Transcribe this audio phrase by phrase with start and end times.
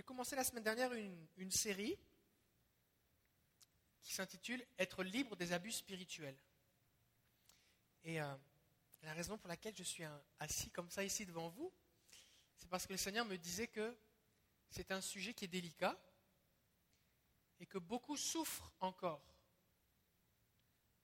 [0.00, 1.94] J'ai commencé la semaine dernière une, série
[4.00, 6.38] qui s'intitule Être libre des abus spirituels.
[8.04, 8.34] Et euh,
[9.02, 10.02] la raison pour laquelle je suis
[10.38, 11.70] assis comme ça ici devant vous,
[12.56, 13.94] c'est parce que le Seigneur me disait que
[14.70, 16.02] c'est un sujet qui est délicat
[17.58, 19.22] et que beaucoup souffrent encore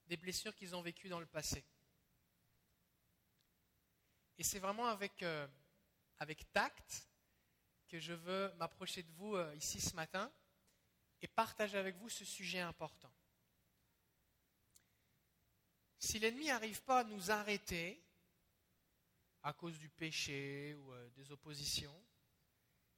[0.06, 1.62] des blessures qu'ils ont vécues dans le passé.
[4.38, 5.46] Et c'est vraiment avec, euh,
[6.18, 7.06] avec tact
[7.86, 10.30] que je veux m'approcher de vous euh, ici ce matin
[11.22, 13.12] et partager avec vous ce sujet important.
[15.98, 18.02] Si l'ennemi n'arrive pas à nous arrêter
[19.42, 22.04] à cause du péché ou euh, des oppositions,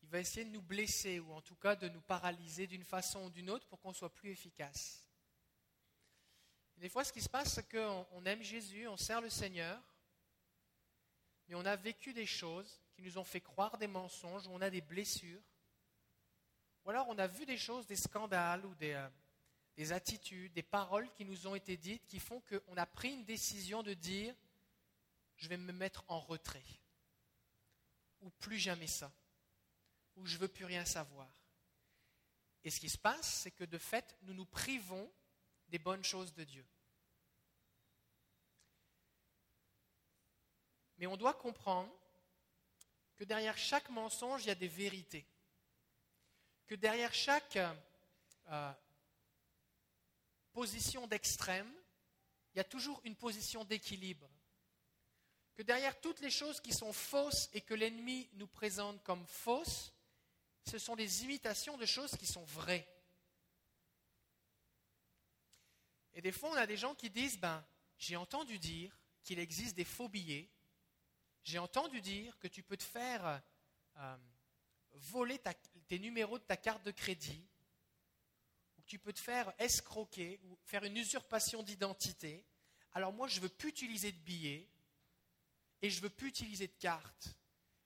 [0.03, 3.27] il va essayer de nous blesser ou en tout cas de nous paralyser d'une façon
[3.27, 5.07] ou d'une autre pour qu'on soit plus efficace.
[6.77, 9.83] des fois, ce qui se passe, c'est qu'on aime Jésus, on sert le Seigneur,
[11.49, 14.61] mais on a vécu des choses qui nous ont fait croire des mensonges, où on
[14.61, 15.43] a des blessures.
[16.85, 19.09] Ou alors on a vu des choses, des scandales ou des, euh,
[19.77, 23.25] des attitudes, des paroles qui nous ont été dites qui font qu'on a pris une
[23.25, 24.35] décision de dire
[25.37, 26.65] je vais me mettre en retrait.
[28.21, 29.13] Ou plus jamais ça.
[30.17, 31.29] Ou je ne veux plus rien savoir.
[32.65, 35.09] Et ce qui se passe, c'est que de fait, nous nous privons
[35.69, 36.67] des bonnes choses de Dieu.
[40.99, 41.93] Mais on doit comprendre
[43.17, 45.27] que derrière chaque mensonge, il y a des vérités.
[46.67, 47.59] Que derrière chaque
[48.49, 48.73] euh,
[50.53, 51.73] position d'extrême,
[52.53, 54.29] il y a toujours une position d'équilibre.
[55.55, 59.93] Que derrière toutes les choses qui sont fausses et que l'ennemi nous présente comme fausses,
[60.65, 62.87] ce sont des imitations de choses qui sont vraies.
[66.15, 67.65] Et des fois, on a des gens qui disent, ben,
[67.97, 70.49] j'ai entendu dire qu'il existe des faux billets
[71.49, 73.43] j'ai entendu dire que tu peux te faire
[73.97, 74.17] euh,
[74.93, 75.41] voler
[75.87, 77.49] tes numéros de ta carte de crédit,
[78.77, 82.45] ou que tu peux te faire escroquer, ou faire une usurpation d'identité.
[82.93, 84.69] Alors moi, je ne veux plus utiliser de billets,
[85.81, 87.29] et je ne veux plus utiliser de cartes.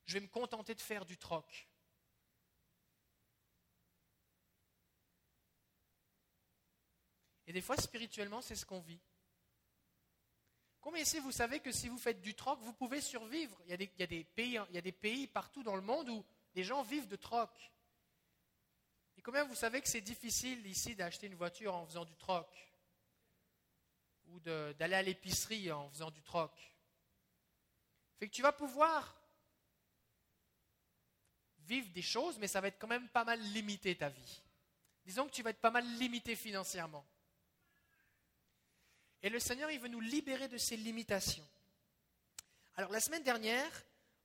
[0.07, 1.69] Je vais me contenter de faire du troc.
[7.47, 9.01] Et des fois, spirituellement, c'est ce qu'on vit.
[10.83, 13.57] Combien ici vous savez que si vous faites du troc, vous pouvez survivre?
[13.65, 16.25] Il y, a des, pays, des, partout dans le monde où
[16.57, 17.51] les gens vivent de troc.
[19.17, 22.49] Et combien vous savez que c'est difficile ici d'acheter une voiture en faisant du troc?
[24.27, 26.51] Ou d'aller à l'épicerie en faisant du troc?
[28.19, 29.17] Fait que tu vas pouvoir
[31.61, 34.43] vivre des choses, mais ça va être quand même pas mal limité ta vie.
[35.05, 37.07] Disons que tu vas être pas mal limité financièrement.
[39.23, 41.49] Et le Seigneur, il veut nous libérer de ces limitations.
[42.75, 43.71] Alors, la semaine dernière,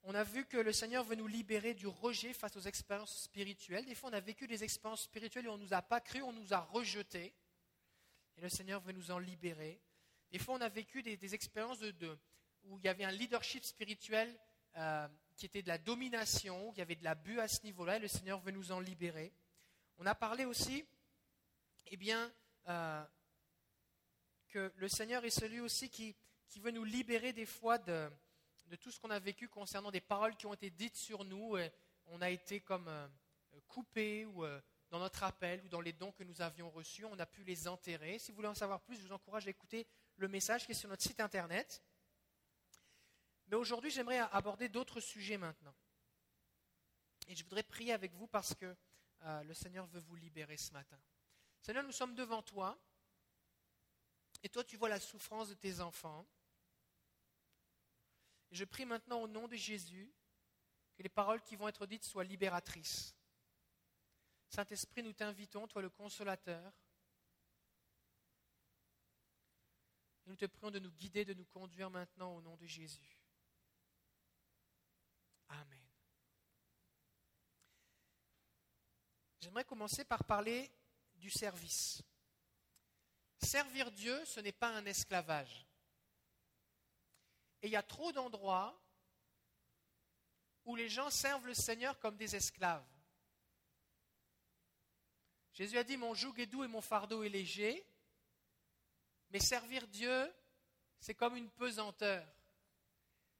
[0.03, 3.85] on a vu que le Seigneur veut nous libérer du rejet face aux expériences spirituelles.
[3.85, 6.21] Des fois, on a vécu des expériences spirituelles et on ne nous a pas cru,
[6.21, 7.35] on nous a rejetés.
[8.37, 9.81] Et le Seigneur veut nous en libérer.
[10.31, 11.81] Des fois, on a vécu des, expériences
[12.63, 14.33] où il y avait un leadership spirituel
[14.77, 17.99] euh, qui était de la domination, il y avait de l'abus à ce niveau-là, et
[17.99, 19.31] le Seigneur veut nous en libérer.
[19.97, 20.85] On a parlé aussi,
[21.87, 22.31] eh bien,
[22.67, 23.03] euh,
[24.47, 26.15] que le Seigneur est celui aussi qui,
[26.49, 28.09] qui veut nous libérer des fois de,
[28.67, 31.57] de tout ce qu'on a vécu concernant des paroles qui ont été dites sur nous.
[32.07, 33.07] On a été comme euh,
[33.67, 37.19] coupés ou euh, dans notre appel ou dans les dons que nous avions reçus, on
[37.19, 38.19] a pu les enterrer.
[38.19, 40.75] Si vous voulez en savoir plus, je vous encourage à écouter le message qui est
[40.75, 41.83] sur notre site internet.
[43.47, 45.75] Mais aujourd'hui, j'aimerais aborder d'autres sujets maintenant.
[47.27, 48.75] Et je voudrais prier avec vous parce que
[49.23, 50.99] euh, le Seigneur veut vous libérer ce matin.
[51.61, 52.77] Seigneur, nous sommes devant toi.
[54.43, 56.25] Et toi, tu vois la souffrance de tes enfants.
[58.51, 60.11] Je prie maintenant au nom de Jésus
[60.95, 63.15] que les paroles qui vont être dites soient libératrices.
[64.49, 66.73] Saint-Esprit, nous t'invitons, toi le consolateur.
[70.25, 73.17] Nous te prions de nous guider, de nous conduire maintenant au nom de Jésus.
[75.49, 75.87] Amen.
[79.39, 80.69] J'aimerais commencer par parler
[81.15, 82.01] du service.
[83.41, 85.65] Servir Dieu, ce n'est pas un esclavage.
[87.61, 88.79] Et il y a trop d'endroits
[90.65, 92.85] où les gens servent le Seigneur comme des esclaves.
[95.53, 97.83] Jésus a dit, mon joug est doux et mon fardeau est léger,
[99.29, 100.31] mais servir Dieu,
[100.99, 102.27] c'est comme une pesanteur.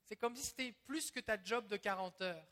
[0.04, 2.48] C'est comme si c'était plus que ta job de 40 heures.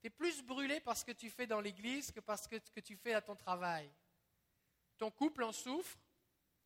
[0.00, 2.80] Tu es plus brûlé par ce que tu fais dans l'église que par ce que
[2.80, 3.90] tu fais à ton travail.
[4.98, 5.98] Ton couple en souffre,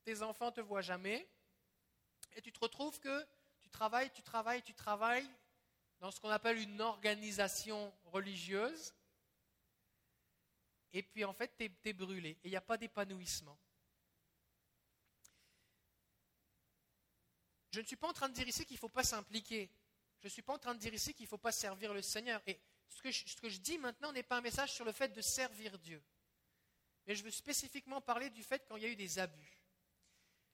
[0.05, 1.29] tes enfants ne te voient jamais,
[2.35, 3.27] et tu te retrouves que
[3.61, 5.29] tu travailles, tu travailles, tu travailles
[6.01, 8.95] dans ce qu'on appelle une organisation religieuse,
[10.93, 13.59] et puis en fait, tu es, brûlé, et il n'y a pas d'épanouissement.
[17.71, 19.71] Je ne suis pas en train de dire ici qu'il ne faut pas s'impliquer.
[20.21, 22.03] Je ne suis pas en train de dire ici qu'il ne faut pas servir le
[22.03, 22.43] Seigneur.
[22.47, 22.59] Et
[22.89, 25.09] ce que, je, ce que je dis maintenant n'est pas un message sur le fait
[25.09, 26.03] de servir Dieu.
[27.07, 29.60] Mais je veux spécifiquement parler du fait quand il y a eu des abus.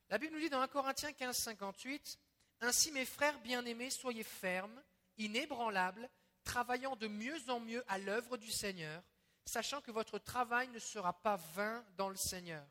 [0.08, 2.18] La Bible nous dit dans 1 Corinthiens 15, 58,
[2.60, 4.82] Ainsi mes frères bien-aimés, soyez fermes,
[5.18, 6.08] inébranlables,
[6.44, 9.02] travaillant de mieux en mieux à l'œuvre du Seigneur,
[9.44, 12.64] sachant que votre travail ne sera pas vain dans le Seigneur.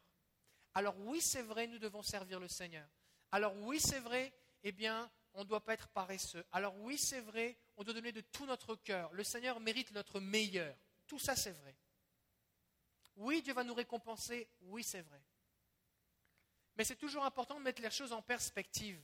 [0.73, 2.87] Alors oui, c'est vrai, nous devons servir le Seigneur.
[3.31, 4.33] Alors oui, c'est vrai,
[4.63, 6.45] eh bien, on ne doit pas être paresseux.
[6.53, 9.11] Alors oui, c'est vrai, on doit donner de tout notre cœur.
[9.11, 10.73] Le Seigneur mérite notre meilleur.
[11.05, 11.75] Tout ça, c'est vrai.
[13.17, 14.47] Oui, Dieu va nous récompenser.
[14.61, 15.21] Oui, c'est vrai.
[16.75, 19.01] Mais c'est toujours important de mettre les choses en perspective.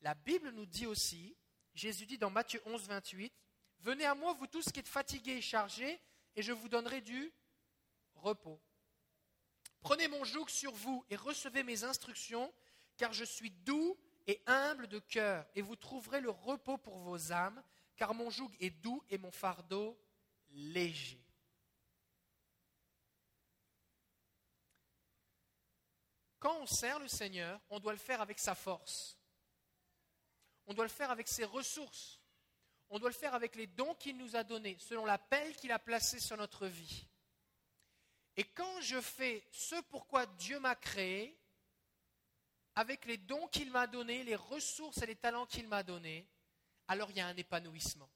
[0.00, 1.36] La Bible nous dit aussi,
[1.74, 3.32] Jésus dit dans Matthieu 11, 28,
[3.80, 6.00] Venez à moi, vous tous qui êtes fatigués et chargés,
[6.34, 7.32] et je vous donnerai du
[8.14, 8.60] repos.
[9.80, 12.52] Prenez mon joug sur vous et recevez mes instructions,
[12.96, 17.32] car je suis doux et humble de cœur, et vous trouverez le repos pour vos
[17.32, 17.62] âmes,
[17.96, 19.98] car mon joug est doux et mon fardeau
[20.50, 21.25] léger.
[26.46, 29.18] Quand on sert le Seigneur, on doit le faire avec sa force.
[30.66, 32.20] On doit le faire avec ses ressources.
[32.88, 35.80] On doit le faire avec les dons qu'il nous a donnés, selon l'appel qu'il a
[35.80, 37.04] placé sur notre vie.
[38.36, 41.36] Et quand je fais ce pourquoi Dieu m'a créé,
[42.76, 46.28] avec les dons qu'il m'a donnés, les ressources et les talents qu'il m'a donnés,
[46.86, 48.08] alors il y a un épanouissement.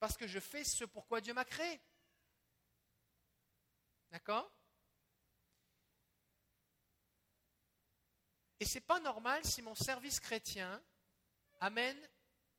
[0.00, 1.80] Parce que je fais ce pourquoi Dieu m'a créé.
[4.10, 4.50] D'accord?
[8.60, 10.80] Et ce n'est pas normal si mon service chrétien
[11.60, 11.98] amène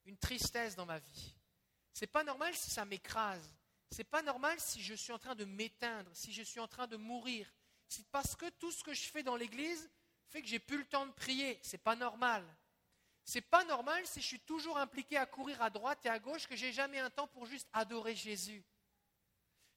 [0.05, 1.35] une tristesse dans ma vie.
[1.93, 3.53] C'est pas normal si ça m'écrase.
[3.91, 6.87] C'est pas normal si je suis en train de m'éteindre, si je suis en train
[6.87, 7.53] de mourir.
[7.87, 9.89] C'est parce que tout ce que je fais dans l'église
[10.29, 11.59] fait que j'ai plus le temps de prier.
[11.61, 12.43] C'est pas normal.
[13.23, 16.47] C'est pas normal si je suis toujours impliqué à courir à droite et à gauche
[16.47, 18.63] que j'ai jamais un temps pour juste adorer Jésus.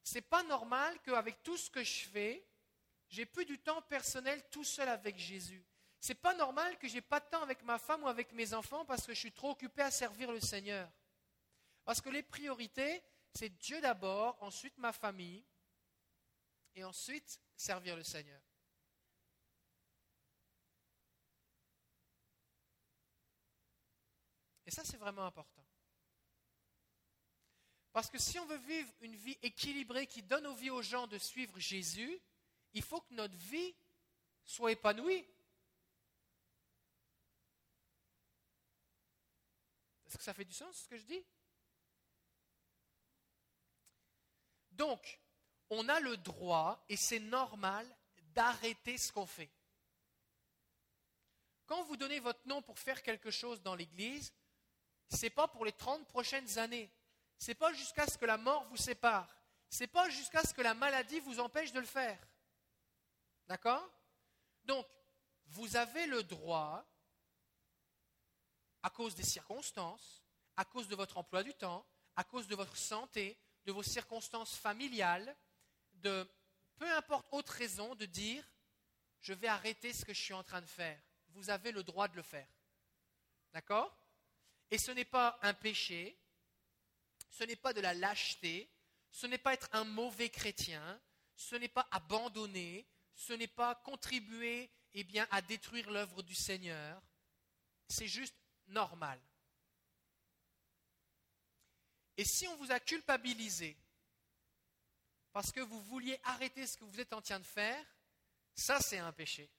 [0.02, 2.46] C'est pas normal qu'avec tout ce que je fais,
[3.08, 5.64] j'ai plus du temps personnel tout seul avec Jésus.
[6.04, 8.84] C'est pas normal que j'ai pas de temps avec ma femme ou avec mes enfants
[8.84, 10.92] parce que je suis trop occupé à servir le Seigneur.
[11.82, 13.02] Parce que les priorités,
[13.32, 15.42] c'est Dieu d'abord, ensuite ma famille,
[16.74, 18.38] et ensuite servir le Seigneur.
[24.66, 25.64] Et ça, c'est vraiment important.
[27.94, 31.16] Parce que si on veut vivre une vie équilibrée qui donne envie aux gens de
[31.16, 32.20] suivre Jésus,
[32.74, 33.74] il faut que notre vie
[34.44, 35.26] soit épanouie.
[40.14, 41.26] Est-ce que ça fait du sens ce que je dis?
[44.70, 45.20] Donc,
[45.70, 47.84] on a le droit, et c'est normal,
[48.32, 49.50] d'arrêter ce qu'on fait.
[51.66, 54.32] Quand vous donnez votre nom pour faire quelque chose dans l'Église,
[55.10, 56.92] ce n'est pas pour les 30 prochaines années.
[57.40, 59.28] Ce n'est pas jusqu'à ce que la mort vous sépare.
[59.68, 62.24] Ce n'est pas jusqu'à ce que la maladie vous empêche de le faire.
[63.48, 63.84] D'accord?
[64.62, 64.86] Donc,
[65.46, 66.86] vous avez le droit
[68.84, 70.22] à cause des circonstances,
[70.56, 71.86] à cause de votre emploi du temps,
[72.16, 75.34] à cause de votre santé, de vos circonstances familiales,
[75.94, 76.28] de
[76.76, 78.46] peu importe autre raison, de dire
[79.20, 81.00] je vais arrêter ce que je suis en train de faire.
[81.28, 82.46] Vous avez le droit de le faire.
[83.54, 83.96] D'accord?
[84.70, 86.20] Et ce n'est pas un péché,
[87.30, 88.70] ce n'est pas de la lâcheté,
[89.10, 91.00] ce n'est pas être un mauvais chrétien,
[91.36, 97.00] ce n'est pas abandonner, ce n'est pas contribuer eh bien, à détruire l'œuvre du Seigneur.
[97.88, 98.36] C'est juste
[98.68, 99.20] normal.
[102.16, 103.76] Et si on vous a culpabilisé
[105.32, 107.84] parce que vous vouliez arrêter ce que vous êtes en train de faire,
[108.54, 109.50] ça c'est un péché.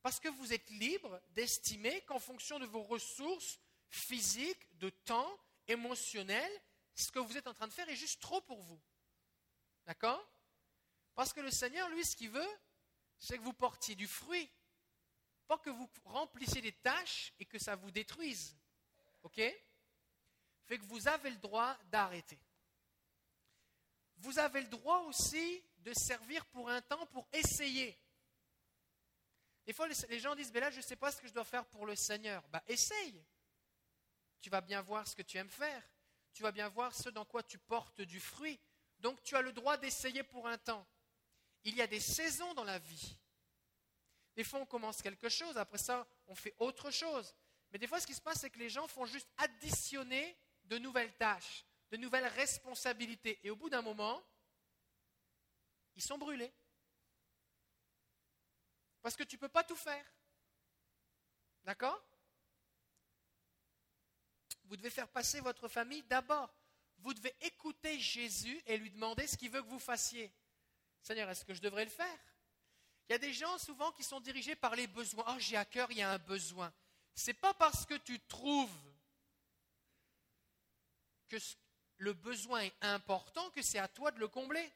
[0.00, 3.58] Parce que vous êtes libre d'estimer qu'en fonction de vos ressources
[3.90, 6.62] physiques, de temps, émotionnels,
[6.94, 8.80] ce que vous êtes en train de faire est juste trop pour vous.
[9.84, 10.26] D'accord?
[11.14, 12.58] Parce que le Seigneur, lui, ce qu'il veut,
[13.18, 14.50] c'est que vous portiez du fruit
[15.48, 18.54] pas que vous remplissiez des tâches et que ça vous détruise.
[19.22, 19.40] OK?
[20.66, 22.38] Fait que vous avez le droit d'arrêter.
[24.18, 27.98] Vous avez le droit aussi de servir pour un temps pour essayer.
[29.64, 31.44] Des fois, les gens disent, mais là, je ne sais pas ce que je dois
[31.44, 32.46] faire pour le Seigneur.
[32.48, 33.24] Bah, essaye.
[34.40, 35.82] Tu vas bien voir ce que tu aimes faire.
[36.32, 38.60] Tu vas bien voir ce dans quoi tu portes du fruit.
[38.98, 40.86] Donc, tu as le droit d'essayer pour un temps.
[41.64, 43.18] Il y a des saisons dans la vie.
[44.38, 47.34] Des fois, on commence quelque chose, après ça, on fait autre chose.
[47.72, 50.78] Mais des fois, ce qui se passe, c'est que les gens font juste additionner de
[50.78, 51.64] nouvelles tâches.
[51.90, 53.40] de nouvelles responsabilités.
[53.42, 54.22] Et au bout d'un moment,
[55.96, 56.52] ils sont brûlés.
[59.02, 60.06] Parce que tu ne peux pas tout faire.
[61.64, 62.00] D'accord?
[64.66, 66.54] Vous devez faire passer votre famille d'abord.
[66.98, 70.32] Vous devez écouter Jésus et lui demander ce qu'il veut que vous fassiez.
[71.02, 72.37] Seigneur, est-ce que je devrais le faire?
[73.08, 75.24] Il y a des gens souvent qui sont dirigés par les besoins.
[75.28, 76.72] Oh, j'ai à cœur, il y a un besoin.
[77.14, 78.70] Ce n'est pas parce que tu trouves
[81.28, 81.36] que
[81.98, 84.72] le besoin est important que c'est à toi de le combler.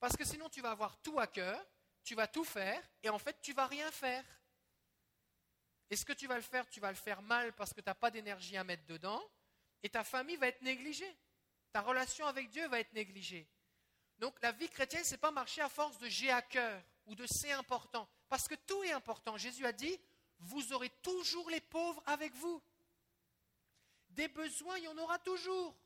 [0.00, 1.64] Parce que sinon, tu vas avoir tout à cœur,
[2.02, 4.24] tu vas tout faire, et en fait, tu vas rien faire.
[5.90, 7.88] Et ce que tu vas le faire, tu vas le faire mal parce que tu
[7.88, 9.22] n'as pas d'énergie à mettre dedans,
[9.82, 11.16] et ta famille va être négligée.
[11.72, 13.46] Ta relation avec Dieu va être négligée.
[14.18, 17.14] Donc la vie chrétienne, ce n'est pas marcher à force de j'ai à cœur ou
[17.14, 18.08] de c'est important.
[18.28, 19.36] Parce que tout est important.
[19.36, 20.00] Jésus a dit,
[20.38, 22.62] vous aurez toujours les pauvres avec vous.
[24.10, 25.76] Des besoins, il y en aura toujours.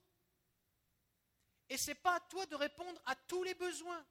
[1.68, 4.04] Et ce n'est pas à toi de répondre à tous les besoins.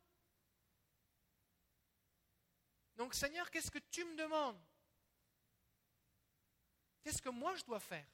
[2.95, 4.59] Donc Seigneur, qu'est-ce que tu me demandes?
[7.01, 8.05] Qu'est-ce que moi je dois faire?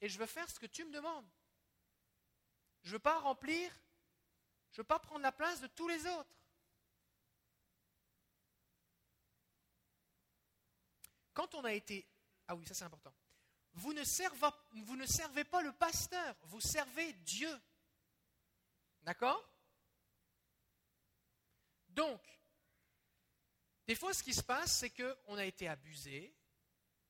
[0.00, 1.28] Et je veux faire ce que tu me demandes.
[2.82, 3.70] Je ne veux pas remplir,
[4.72, 6.36] je ne veux pas prendre la place de tous les autres.
[11.32, 12.06] Quand on a été...
[12.46, 13.14] Ah oui, ça c'est important.
[13.74, 17.60] Vous ne, servez, pas le pasteur, vous servez Dieu.
[19.02, 19.48] D'accord?
[21.88, 22.20] Donc,
[23.86, 26.34] des fois, ce qui se passe, c'est qu'on a été abusé,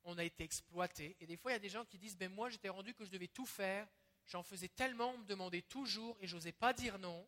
[0.05, 2.31] on a été exploité, et des fois, il y a des gens qui disent, ben
[2.31, 3.87] moi, j'étais rendu que je devais tout faire,
[4.26, 7.26] j'en faisais tellement, on me demandait toujours, et je n'osais pas dire non,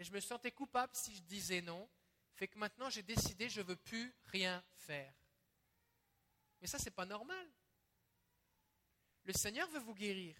[0.00, 1.86] et je me sentais coupable si je disais non,
[2.32, 5.12] fait que maintenant, j'ai décidé, je ne veux plus rien faire.
[6.58, 7.46] Mais ça, n'est pas normal.
[9.24, 10.34] Le Seigneur veut vous guérir.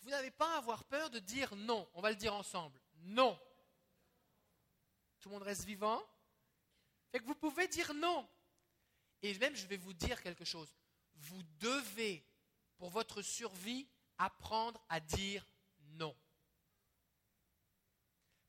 [0.00, 1.88] Vous n'avez pas à avoir peur de dire non.
[1.94, 2.80] On va le dire ensemble.
[3.02, 3.40] Non.
[5.20, 6.02] Tout le monde reste vivant.
[7.12, 8.28] Fait que vous pouvez dire non.
[9.22, 10.74] Et même, je vais vous dire quelque chose.
[11.14, 12.26] Vous devez,
[12.78, 15.46] pour votre survie, apprendre à dire
[15.92, 16.16] non.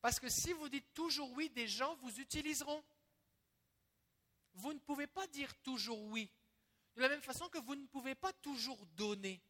[0.05, 2.83] Parce que si vous dites toujours oui, des gens vous utiliseront.
[4.53, 6.29] Vous ne pouvez pas dire toujours oui.
[6.95, 9.41] De la même façon que vous ne pouvez pas toujours donner.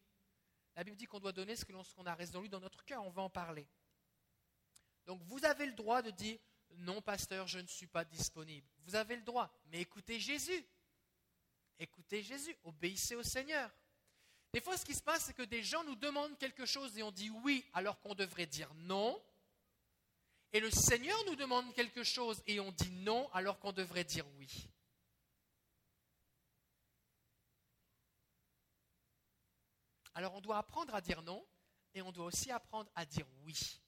[0.74, 3.10] La Bible dit qu'on doit donner ce que l'on a résolu dans notre cœur, on
[3.10, 3.68] va en parler.
[5.04, 6.38] Donc vous avez le droit de dire
[6.76, 8.66] non, pasteur, je ne suis pas disponible.
[8.86, 10.66] Vous avez le droit, mais écoutez Jésus.
[11.78, 13.70] Écoutez Jésus, obéissez au Seigneur.
[14.54, 17.02] Des fois, ce qui se passe, c'est que des gens nous demandent quelque chose et
[17.02, 19.22] on dit oui alors qu'on devrait dire non.
[20.52, 24.26] Et le Seigneur nous demande quelque chose et on dit non alors qu'on devrait dire
[24.38, 24.68] oui.
[30.14, 31.46] Alors on doit apprendre à dire non
[31.94, 33.80] et on doit aussi apprendre à dire oui.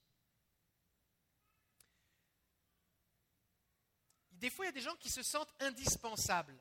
[4.33, 6.57] Des fois, il y a des gens qui se sentent indispensables.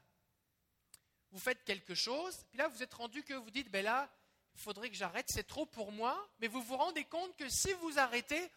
[1.29, 4.09] Vous faites quelque chose, puis là, vous êtes rendu que vous dites, ben là,
[4.55, 7.71] il faudrait que j'arrête, c'est trop pour moi, mais vous vous rendez compte que si
[7.73, 8.51] vous arrêtez,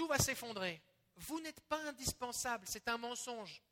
[0.00, 0.82] tout va s'effondrer.
[1.16, 3.62] Vous n'êtes pas indispensable, c'est un mensonge.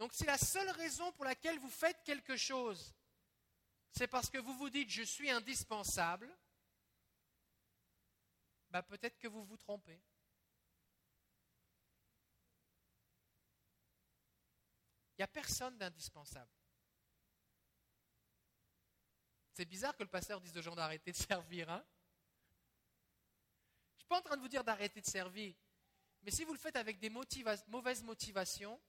[0.00, 2.92] Donc c'est la seule raison pour laquelle vous faites quelque chose
[3.92, 6.28] c'est parce que vous vous dites je suis indispensable,
[8.70, 10.02] bah peut-être que vous vous trompez.
[15.12, 16.50] Il n'y a personne d'indispensable.
[19.52, 21.70] C'est bizarre que le pasteur dise aux gens d'arrêter de servir.
[21.70, 21.84] Hein
[24.08, 25.54] suis pas en train de vous dire d'arrêter de servir.
[26.22, 28.80] Mais si vous le faites avec des mauvaises motivations,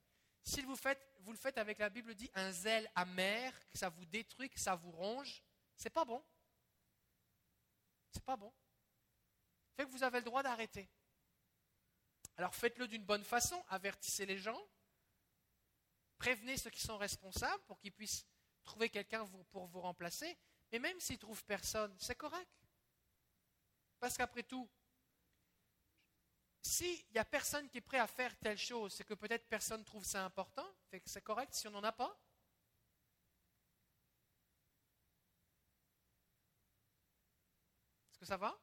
[0.41, 4.05] si vous, faites, le faites avec la Bible dit un zèle amer, que ça vous
[4.05, 5.43] détruit, que ça vous ronge,
[5.75, 6.23] c'est pas bon.
[8.13, 8.53] C'est pas bon.
[9.75, 10.89] Fait que vous avez le droit d'arrêter.
[12.37, 14.59] Alors faites-le d'une bonne façon, avertissez les gens,
[16.17, 18.25] prévenez ceux qui sont responsables pour qu'ils puissent
[18.63, 20.37] trouver quelqu'un pour vous remplacer.
[20.71, 22.49] Mais même s'ils ne trouvent personne, c'est correct.
[23.99, 24.69] Parce qu'après tout,
[26.61, 29.83] s'il n'y a personne qui est prêt à faire telle chose, c'est que peut-être personne
[29.83, 32.17] trouve ça important, que c'est correct si on n'en a pas.
[38.11, 38.59] Est-ce que ça va?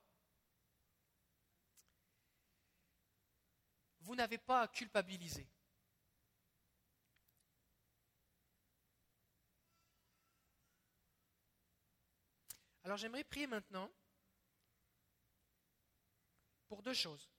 [4.01, 5.49] Vous n'avez pas à culpabiliser.
[12.85, 13.91] Alors j'aimerais prier maintenant
[16.69, 17.36] pour deux choses.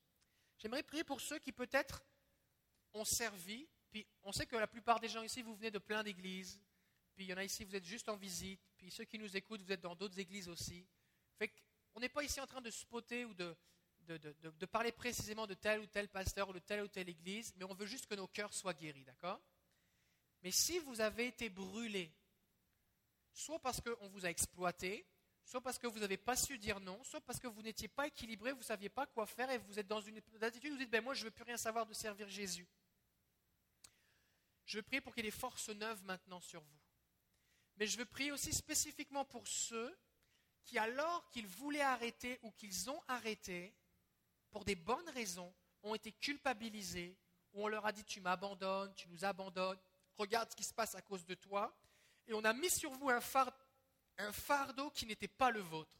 [0.58, 2.04] J'aimerais prier pour ceux qui peut-être
[2.94, 6.04] ont servi, puis on sait que la plupart des gens ici, vous venez de plein
[6.04, 6.60] d'églises,
[7.16, 9.36] puis il y en a ici, vous êtes juste en visite, puis ceux qui nous
[9.36, 10.88] écoutent, vous êtes dans d'autres églises aussi.
[11.38, 11.52] Fait
[11.96, 13.56] on n'est pas ici en train de spotter ou de,
[14.02, 17.54] de, de, parler précisément de tel ou tel pasteur ou de telle ou telle église,
[17.56, 19.42] mais on veut juste que nos cœurs soient guéris, d'accord?
[20.44, 22.14] Mais si vous avez été brûlé,
[23.34, 25.06] soit parce qu'on vous a exploité,
[25.48, 28.06] soit parce que vous n'avez pas su dire non, soit parce que vous n'étiez pas
[28.06, 30.80] équilibré, vous ne saviez pas quoi faire et vous êtes dans une attitude où vous
[30.80, 32.68] dites ben Moi, je ne veux plus rien savoir de servir Jésus.
[34.66, 36.80] Je veux prier pour qu'il y ait des forces neuves maintenant sur vous.
[37.77, 39.98] Mais je veux prier aussi spécifiquement pour ceux
[40.66, 43.74] qui, alors qu'ils voulaient arrêter ou qu'ils ont arrêté,
[44.50, 47.18] pour des bonnes raisons, ont été culpabilisés,
[47.54, 49.80] ou on leur a dit tu m'abandonnes, tu nous abandonnes,
[50.18, 51.74] regarde ce qui se passe à cause de toi,
[52.25, 53.22] et on a mis sur vous un,
[54.18, 55.98] un fardeau qui n'était pas le vôtre.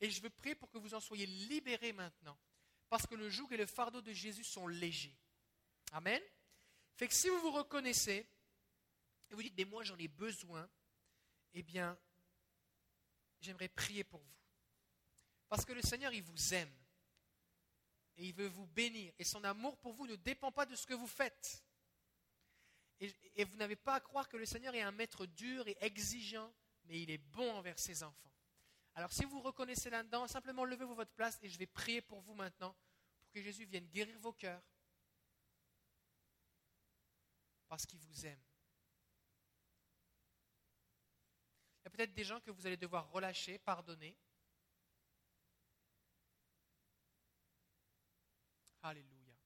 [0.00, 2.38] Et je veux prier pour que vous en soyez libérés maintenant,
[2.88, 5.16] parce que le joug et le fardeau de Jésus sont légers.
[5.92, 6.22] Amen.
[6.96, 8.26] Fait que si vous vous reconnaissez,
[9.30, 10.68] et vous dites, mais moi j'en ai besoin,
[11.54, 11.98] eh bien,
[13.40, 14.36] j'aimerais prier pour vous.
[15.48, 16.72] Parce que le Seigneur, il vous aime.
[18.16, 19.12] Et il veut vous bénir.
[19.18, 21.64] Et son amour pour vous ne dépend pas de ce que vous faites.
[23.00, 25.76] Et, et vous n'avez pas à croire que le Seigneur est un maître dur et
[25.80, 26.52] exigeant,
[26.90, 28.34] mais il est bon envers ses enfants.
[28.96, 32.34] Alors si vous reconnaissez là-dedans, simplement levez-vous votre place et je vais prier pour vous
[32.34, 32.74] maintenant,
[33.22, 34.60] pour que Jésus vienne guérir vos cœurs,
[37.68, 38.42] parce qu'il vous aime.
[41.78, 44.18] Il y a peut-être des gens que vous allez devoir relâcher, pardonner.
[48.82, 49.36] Alléluia.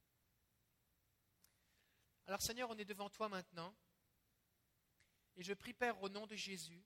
[2.27, 3.77] Alors Seigneur, on est devant toi maintenant.
[5.37, 6.83] Et je prie, Père, au nom de Jésus,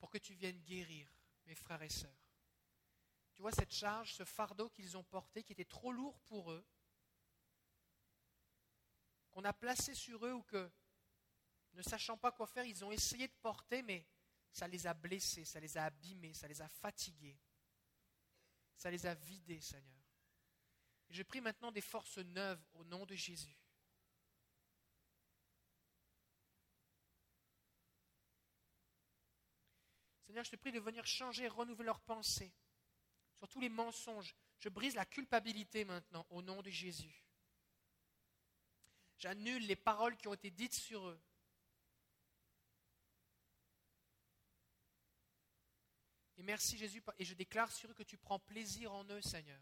[0.00, 1.08] pour que tu viennes guérir
[1.46, 2.26] mes frères et sœurs.
[3.34, 6.66] Tu vois cette charge, ce fardeau qu'ils ont porté, qui était trop lourd pour eux,
[9.30, 10.70] qu'on a placé sur eux ou que,
[11.74, 14.04] ne sachant pas quoi faire, ils ont essayé de porter, mais
[14.50, 17.38] ça les a blessés, ça les a abîmés, ça les a fatigués,
[18.76, 20.02] ça les a vidés, Seigneur.
[21.10, 23.56] Je prie maintenant des forces neuves au nom de Jésus.
[30.30, 32.52] Seigneur, je te prie de venir changer, renouveler leurs pensées
[33.38, 34.36] sur tous les mensonges.
[34.60, 37.24] Je brise la culpabilité maintenant au nom de Jésus.
[39.18, 41.20] J'annule les paroles qui ont été dites sur eux.
[46.36, 49.60] Et merci Jésus, et je déclare sur eux que tu prends plaisir en eux, Seigneur.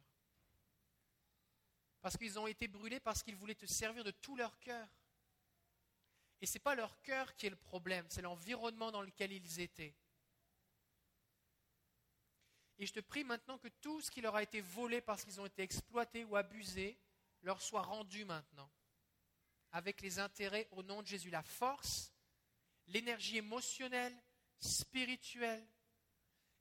[2.02, 4.86] Parce qu'ils ont été brûlés, parce qu'ils voulaient te servir de tout leur cœur.
[6.42, 9.60] Et ce n'est pas leur cœur qui est le problème, c'est l'environnement dans lequel ils
[9.60, 9.96] étaient.
[12.78, 15.40] Et je te prie maintenant que tout ce qui leur a été volé parce qu'ils
[15.40, 16.98] ont été exploités ou abusés
[17.42, 18.70] leur soit rendu maintenant
[19.72, 22.12] avec les intérêts au nom de Jésus, la force,
[22.86, 24.16] l'énergie émotionnelle,
[24.58, 25.66] spirituelle.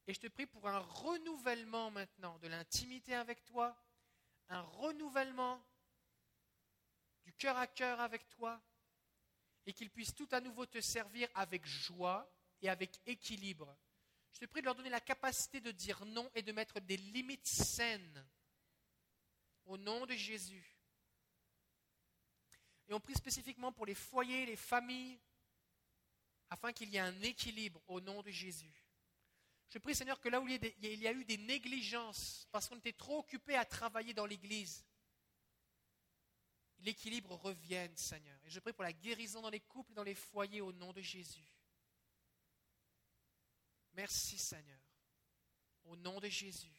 [0.08, 3.78] Et je te prie pour un renouvellement maintenant de l'intimité avec toi,
[4.50, 5.64] un renouvellement
[7.24, 8.62] du cœur à cœur avec toi,
[9.66, 12.30] et qu'ils puissent tout à nouveau te servir avec joie
[12.62, 13.78] et avec équilibre.
[14.34, 16.98] Je te prie de leur donner la capacité de dire non et de mettre des
[16.98, 18.28] limites saines
[19.66, 20.78] au nom de Jésus.
[22.88, 25.20] Et on prie spécifiquement pour les foyers, les familles,
[26.50, 28.74] afin qu'il y ait un équilibre au nom de Jésus.
[29.70, 32.94] Je prie, Seigneur, que là où il y a eu des négligences, parce qu'on était
[32.94, 34.86] trop occupé à travailler dans l'Église,
[36.80, 38.40] l'équilibre revienne, Seigneur.
[38.46, 40.94] Et je prie pour la guérison dans les couples et dans les foyers au nom
[40.94, 41.57] de Jésus.
[43.98, 44.80] Merci, Seigneur.
[45.86, 46.72] Au nom de Jésus.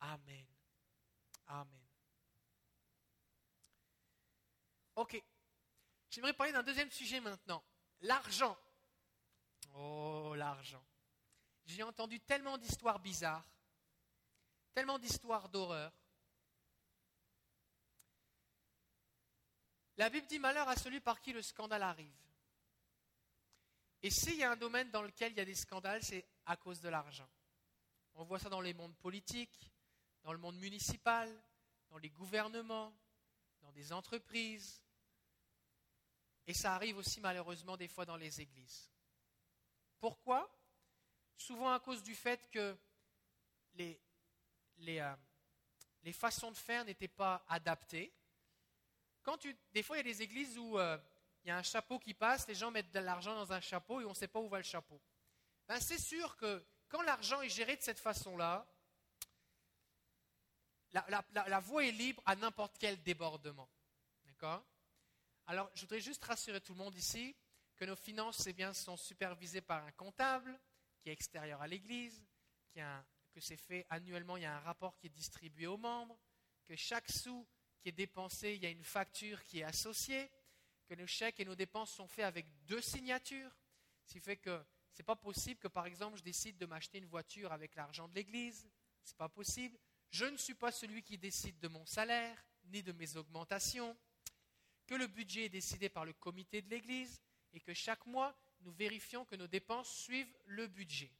[0.00, 0.46] Amen.
[1.46, 1.86] Amen.
[4.96, 5.22] Ok.
[6.08, 7.62] J'aimerais parler d'un deuxième sujet maintenant.
[8.00, 8.58] L'argent.
[9.74, 10.84] Oh, l'argent.
[11.66, 13.46] J'ai entendu tellement d'histoires bizarres,
[14.72, 15.92] tellement d'histoires d'horreur.
[19.98, 22.31] La Bible dit malheur à celui par qui le scandale arrive.
[24.02, 26.56] Et s'il y a un domaine dans lequel il y a des scandales, c'est à
[26.56, 27.28] cause de l'argent.
[28.14, 29.70] On voit ça dans les mondes politiques,
[30.22, 31.30] dans le monde municipal,
[31.88, 32.92] dans les gouvernements,
[33.60, 34.82] dans des entreprises.
[36.46, 38.90] Et ça arrive aussi malheureusement des fois dans les églises.
[40.00, 40.52] Pourquoi?
[41.36, 42.76] Souvent à cause du fait que
[43.74, 44.00] les,
[44.78, 45.14] les, euh,
[46.02, 48.12] les façons de faire n'étaient pas adaptées.
[49.22, 50.98] Quand tu, des fois, il y a des églises où euh,
[51.44, 54.00] il y a un chapeau qui passe, les gens mettent de l'argent dans un chapeau
[54.00, 55.00] et on ne sait pas où va le chapeau.
[55.66, 58.66] Ben, c'est sûr que quand l'argent est géré de cette façon-là,
[60.92, 63.68] la, voie est libre à n'importe quel débordement.
[64.26, 64.62] D'accord?
[65.46, 67.34] Alors, je voudrais juste rassurer tout le monde ici
[67.76, 70.60] que nos finances, eh bien, sont supervisées par un comptable
[71.00, 72.24] qui est extérieur à l'Église,
[72.74, 76.18] que c'est fait annuellement, il y a un rapport qui est distribué aux membres,
[76.66, 77.46] que chaque sou
[77.80, 80.30] qui est dépensé, il y a une facture qui est associée,
[80.92, 83.50] que nos chèques et nos dépenses sont faits avec deux signatures,
[84.04, 86.98] ce qui fait que ce n'est pas possible que, par exemple, je décide de m'acheter
[86.98, 88.70] une voiture avec l'argent de l'Église.
[89.02, 89.78] Ce n'est pas possible.
[90.10, 93.96] Je ne suis pas celui qui décide de mon salaire, ni de mes augmentations.
[94.86, 97.22] Que le budget est décidé par le comité de l'Église
[97.54, 101.10] et que chaque mois, nous vérifions que nos dépenses suivent le budget.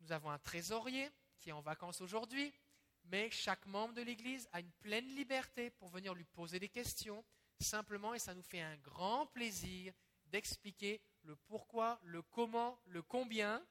[0.00, 2.52] Nous avons un trésorier qui est en vacances aujourd'hui,
[3.04, 7.24] mais chaque membre de l'Église a une pleine liberté pour venir lui poser des questions,
[7.64, 9.92] simplement, et ça nous fait un grand plaisir
[10.26, 13.64] d'expliquer le pourquoi, le comment, le combien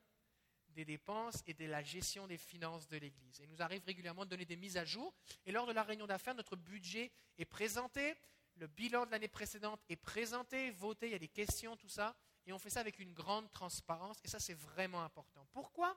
[0.69, 3.39] des dépenses et de la gestion des finances de l'Église.
[3.39, 5.13] Il nous arrive régulièrement de donner des mises à jour.
[5.45, 8.15] Et lors de la réunion d'affaires, notre budget est présenté,
[8.55, 12.15] le bilan de l'année précédente est présenté, voté, il y a des questions, tout ça.
[12.45, 14.17] Et on fait ça avec une grande transparence.
[14.23, 15.47] Et ça, c'est vraiment important.
[15.51, 15.95] Pourquoi?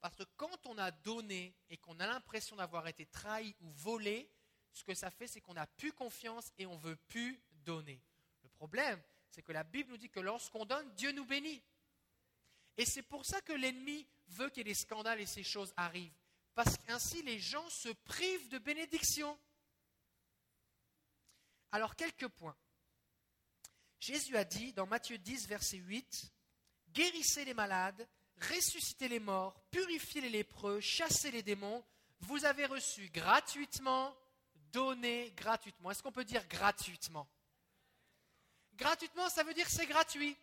[0.00, 4.30] Parce que quand on a donné et qu'on a l'impression d'avoir été trahi ou volé,
[4.72, 8.00] ce que ça fait, c'est qu'on n'a plus confiance et on veut plus donner.
[8.42, 11.62] Le problème, c'est que la Bible nous dit que lorsqu'on donne, Dieu nous bénit.
[12.76, 16.16] Et c'est pour ça que l'ennemi veut que des scandales et ces choses arrivent.
[16.54, 19.38] Parce qu'ainsi les gens se privent de bénédiction.
[21.70, 22.56] Alors quelques points.
[24.00, 26.32] Jésus a dit dans Matthieu 10, verset 8,
[26.90, 28.06] Guérissez les malades,
[28.50, 31.84] ressuscitez les morts, purifiez les lépreux, chassez les démons.
[32.20, 34.14] Vous avez reçu gratuitement,
[34.72, 35.90] donné gratuitement.
[35.90, 37.28] Est-ce qu'on peut dire gratuitement?
[38.74, 40.36] Gratuitement, ça veut dire c'est gratuit.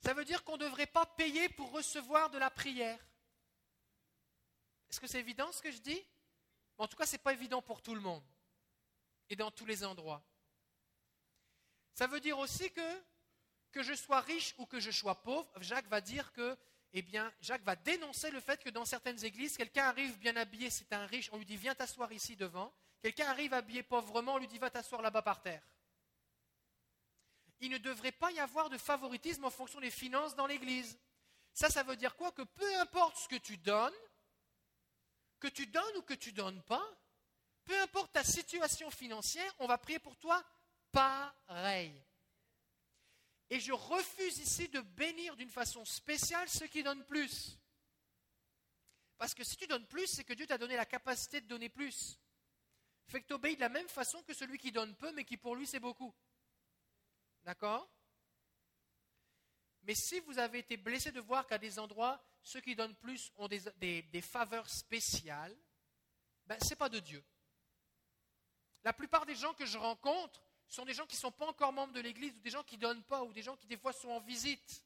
[0.00, 2.98] Ça veut dire qu'on ne devrait pas payer pour recevoir de la prière.
[4.88, 6.02] Est-ce que c'est évident ce que je dis?
[6.78, 8.24] En tout cas, ce n'est pas évident pour tout le monde
[9.28, 10.22] et dans tous les endroits.
[11.92, 13.02] Ça veut dire aussi que,
[13.72, 16.56] que je sois riche ou que je sois pauvre, Jacques va dire que,
[16.92, 20.70] eh bien, Jacques va dénoncer le fait que dans certaines églises, quelqu'un arrive bien habillé,
[20.70, 24.38] c'est un riche, on lui dit viens t'asseoir ici devant, Quelqu'un arrive habillé pauvrement, on
[24.38, 25.62] lui dit va t'asseoir là-bas par terre.
[27.60, 30.98] Il ne devrait pas y avoir de favoritisme en fonction des finances dans l'Église.
[31.52, 32.32] Ça, ça veut dire quoi?
[32.32, 33.94] Que peu importe ce que tu donnes,
[35.40, 36.86] que tu donnes ou que tu donnes pas,
[37.64, 40.44] peu importe ta situation financière, on va prier pour toi
[40.92, 41.94] pareil.
[43.50, 47.58] Et je refuse ici de bénir d'une façon spéciale ceux qui donnent plus.
[49.16, 51.68] Parce que si tu donnes plus, c'est que Dieu t'a donné la capacité de donner
[51.68, 52.18] plus
[53.08, 55.36] fait que tu obéis de la même façon que celui qui donne peu, mais qui
[55.36, 56.14] pour lui c'est beaucoup.
[57.44, 57.88] D'accord?
[59.82, 63.32] Mais si vous avez été blessé de voir qu'à des endroits, ceux qui donnent plus
[63.36, 65.56] ont des, faveurs spéciales,
[66.44, 67.24] ben, ce n'est pas de Dieu.
[68.84, 71.72] La plupart des gens que je rencontre sont des gens qui ne sont pas encore
[71.72, 73.76] membres de l'Église, ou des gens qui ne donnent pas, ou des gens qui des
[73.76, 74.84] fois sont en visite.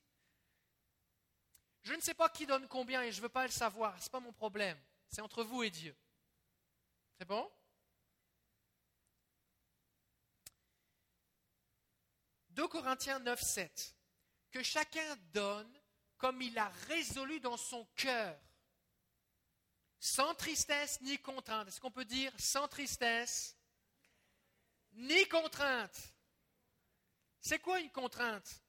[1.83, 4.05] Je ne sais pas qui donne combien et je ne veux pas le savoir, ce
[4.05, 4.79] n'est pas mon problème.
[5.09, 5.97] C'est entre vous et Dieu.
[7.19, 7.51] C'est bon?
[12.51, 13.97] 2 Corinthiens 9, 7.
[14.51, 15.81] Que chacun donne
[16.19, 18.39] comme il a résolu dans son cœur,
[19.99, 21.67] sans tristesse ni contrainte.
[21.67, 23.57] Est-ce qu'on peut dire sans tristesse
[24.93, 26.15] ni contrainte
[27.41, 28.63] C'est quoi une contrainte?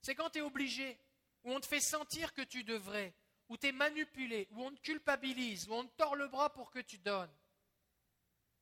[0.00, 0.98] C'est quand tu es obligé,
[1.44, 3.14] ou on te fait sentir que tu devrais,
[3.48, 6.70] ou tu es manipulé, ou on te culpabilise, ou on te tord le bras pour
[6.70, 7.32] que tu donnes.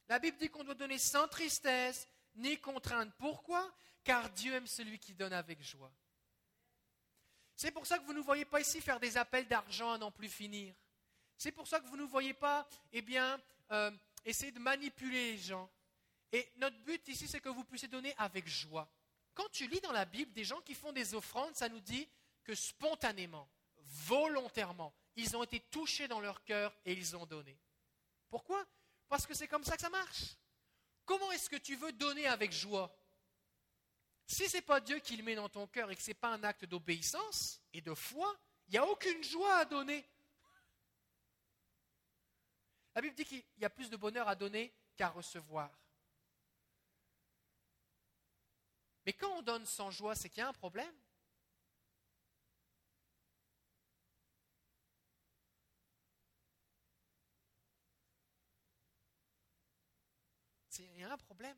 [0.08, 3.12] La Bible dit qu'on doit donner sans tristesse ni contrainte.
[3.18, 3.72] Pourquoi?
[4.02, 5.92] Car Dieu aime celui qui donne avec joie.
[7.56, 10.10] C'est pour ça que vous ne voyez pas ici faire des appels d'argent à n'en
[10.10, 10.74] plus finir.
[11.38, 13.90] C'est pour ça que vous ne voyez pas, eh bien, euh,
[14.24, 15.70] essayer de manipuler les gens.
[16.34, 18.90] Et notre but ici, c'est que vous puissiez donner avec joie.
[19.34, 22.08] Quand tu lis dans la Bible des gens qui font des offrandes, ça nous dit
[22.42, 27.56] que spontanément, volontairement, ils ont été touchés dans leur cœur et ils ont donné.
[28.28, 28.66] Pourquoi?
[29.08, 30.34] Parce que c'est comme ça que ça marche.
[31.04, 32.92] Comment est-ce que tu veux donner avec joie?
[34.26, 36.14] Si ce n'est pas Dieu qui le met dans ton cœur et que ce n'est
[36.14, 40.04] pas un acte d'obéissance et de foi, il n'y a aucune joie à donner.
[42.92, 45.70] La Bible dit qu'il y a plus de bonheur à donner qu'à recevoir.
[49.06, 50.94] Mais quand on donne sans joie, c'est qu'il y a un problème.
[60.78, 61.56] Il y a un problème.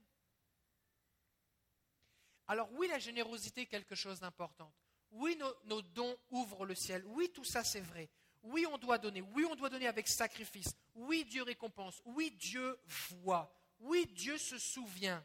[2.48, 4.72] Alors oui, la générosité est quelque chose d'important.
[5.10, 7.02] Oui, nos, dons ouvrent le ciel.
[7.06, 8.08] Oui, tout ça c'est vrai.
[8.42, 9.22] Oui, on doit donner.
[9.22, 10.76] Oui, on doit donner avec sacrifice.
[10.94, 12.00] Oui, Dieu récompense.
[12.04, 13.52] Oui, Dieu voit.
[13.80, 15.24] Oui, Dieu se souvient.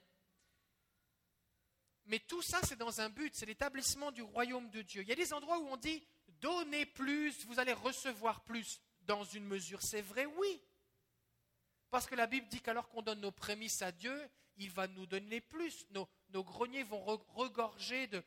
[2.12, 5.02] Mais tout ça, c'est dans un but, c'est l'établissement du royaume de Dieu.
[5.02, 6.06] Il y a des endroits où on dit,
[6.42, 9.82] donnez plus, vous allez recevoir plus dans une mesure.
[9.82, 10.62] C'est vrai, oui.
[11.90, 15.06] Parce que la Bible dit qu'alors qu'on donne nos prémices à Dieu, il va nous
[15.06, 15.88] donner plus.
[15.92, 18.22] Nos, greniers vont regorger de...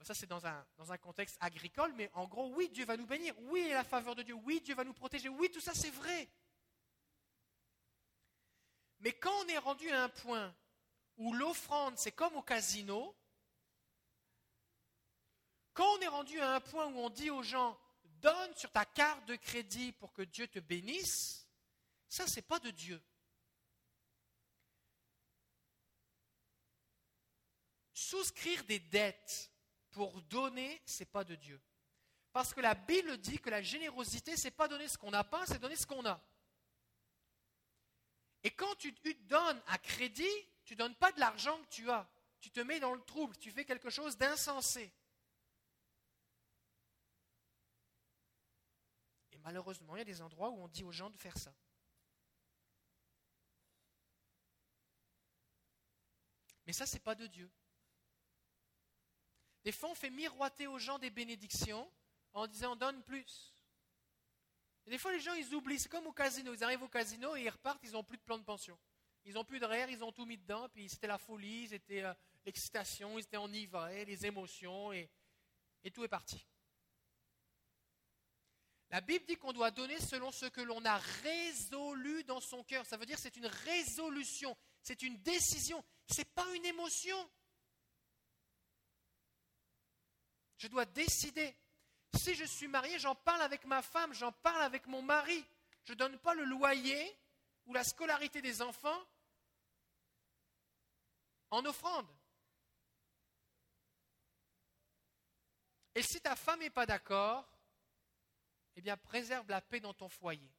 [0.00, 3.06] Ça, c'est dans un, dans un contexte agricole, mais en gros, oui, Dieu va nous
[3.06, 3.34] bénir.
[3.50, 4.34] Oui, la faveur de Dieu.
[4.46, 5.28] Oui, Dieu va nous protéger.
[5.28, 6.30] Oui, tout ça, c'est vrai.
[9.00, 10.54] Mais quand on est rendu à un point
[11.18, 13.14] où l'offrande, c'est comme au casino,
[15.76, 17.78] quand on est rendu à un point où on dit aux gens,
[18.22, 21.46] donne sur ta carte de crédit pour que Dieu te bénisse,
[22.08, 23.00] ça, c'est pas de Dieu.
[27.92, 29.52] Souscrire des dettes
[29.90, 31.60] pour donner, c'est pas de Dieu.
[32.32, 35.44] Parce que la Bible dit que la générosité, c'est pas donner ce qu'on n'a pas,
[35.46, 36.20] c'est donner ce qu'on a.
[38.44, 40.24] Et quand tu te donnes à crédit,
[40.64, 42.08] tu ne donnes pas de l'argent que tu as.
[42.40, 44.92] Tu te mets dans le trouble, tu fais quelque chose d'insensé.
[49.35, 51.54] Et malheureusement, il y a des endroits où on dit aux gens de faire ça.
[56.66, 57.48] Mais ça, ce n'est pas de Dieu.
[59.62, 61.88] Des fois, on fait miroiter aux gens des bénédictions
[62.32, 63.54] en disant donne plus.
[64.84, 65.78] Et des fois, les gens, ils oublient.
[65.78, 66.52] C'est comme au casino.
[66.52, 68.76] Ils arrivent au casino et ils repartent, ils n'ont plus de plan de pension.
[69.24, 72.02] Ils n'ont plus de rire, ils ont tout mis dedans, puis c'était la folie, c'était
[72.02, 75.08] euh, l'excitation, ils étaient enivrés, les émotions, et,
[75.82, 76.46] et tout est parti.
[78.90, 82.86] La Bible dit qu'on doit donner selon ce que l'on a résolu dans son cœur.
[82.86, 87.30] Ça veut dire que c'est une résolution, c'est une décision, ce n'est pas une émotion.
[90.58, 91.54] Je dois décider.
[92.14, 95.44] Si je suis marié, j'en parle avec ma femme, j'en parle avec mon mari.
[95.84, 97.18] Je ne donne pas le loyer
[97.66, 99.04] ou la scolarité des enfants
[101.50, 102.08] en offrande.
[105.94, 107.46] Et si ta femme n'est pas d'accord,
[108.76, 110.52] eh bien préserve la paix dans ton foyer.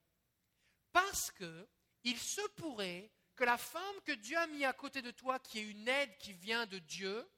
[0.91, 1.67] Parce que
[2.03, 5.59] il se pourrait que la femme que Dieu a mis à côté de toi, qui
[5.59, 7.29] est une aide qui vient de Dieu,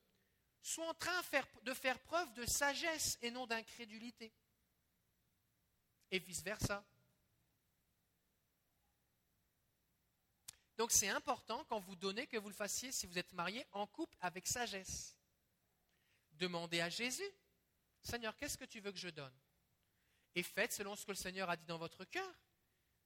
[0.61, 1.21] soit en train
[1.63, 4.31] de faire preuve de sagesse et non d'incrédulité.
[6.11, 6.83] Et vice-versa.
[10.77, 13.85] Donc c'est important quand vous donnez que vous le fassiez, si vous êtes marié, en
[13.85, 15.17] couple avec sagesse.
[16.31, 17.29] Demandez à Jésus,
[18.01, 19.37] Seigneur, qu'est-ce que tu veux que je donne?
[20.35, 22.33] Et faites selon ce que le Seigneur a dit dans votre cœur.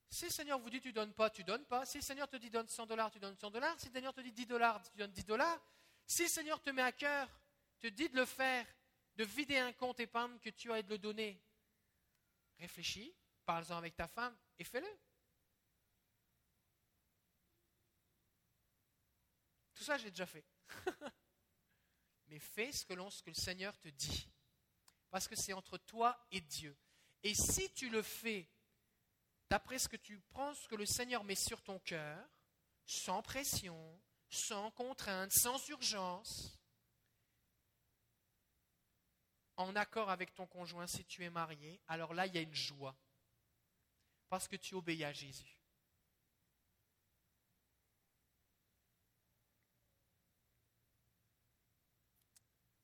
[0.09, 1.86] Si le Seigneur vous dit tu donnes pas, tu donnes pas.
[1.86, 3.79] Si le Seigneur te dit donne 100 dollars, tu donnes 100 dollars.
[3.79, 5.59] Si le Seigneur te dit 10 dollars, tu donnes 10 dollars.
[6.05, 7.27] Si le Seigneur te met à cœur,
[7.79, 8.67] te dit de le faire,
[9.15, 11.41] de vider un compte épargne que tu as et de le donner,
[12.59, 14.88] réfléchis, parle-en avec ta femme et fais-le.
[19.73, 20.45] Tout ça, j'ai déjà fait.
[22.27, 24.29] Mais fais ce que, ce que le Seigneur te dit.
[25.09, 26.77] Parce que c'est entre toi et Dieu.
[27.23, 28.49] Et si tu le fais
[29.49, 32.27] d'après ce que tu penses que le Seigneur met sur ton cœur,
[32.86, 36.59] sans pression, sans contrainte, sans urgence,
[39.55, 42.55] en accord avec ton conjoint si tu es marié, alors là, il y a une
[42.55, 42.95] joie.
[44.27, 45.59] Parce que tu obéis à Jésus.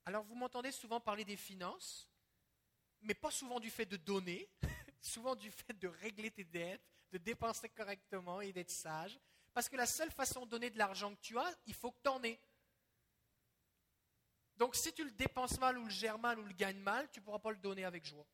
[0.06, 2.10] Alors vous m'entendez souvent parler des finances,
[3.02, 4.50] mais pas souvent du fait de donner,
[5.02, 6.82] souvent du fait de régler tes dettes,
[7.12, 9.20] de dépenser correctement et d'être sage.
[9.54, 12.02] Parce que la seule façon de donner de l'argent que tu as, il faut que
[12.02, 12.40] tu en aies.
[14.58, 17.20] Donc si tu le dépenses mal ou le gères mal ou le gagnes mal, tu
[17.20, 18.28] ne pourras pas le donner avec joie.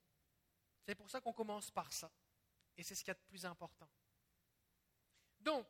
[0.86, 2.12] C'est pour ça qu'on commence par ça.
[2.78, 3.88] Et c'est ce qu'il y a de plus important.
[5.40, 5.68] Donc,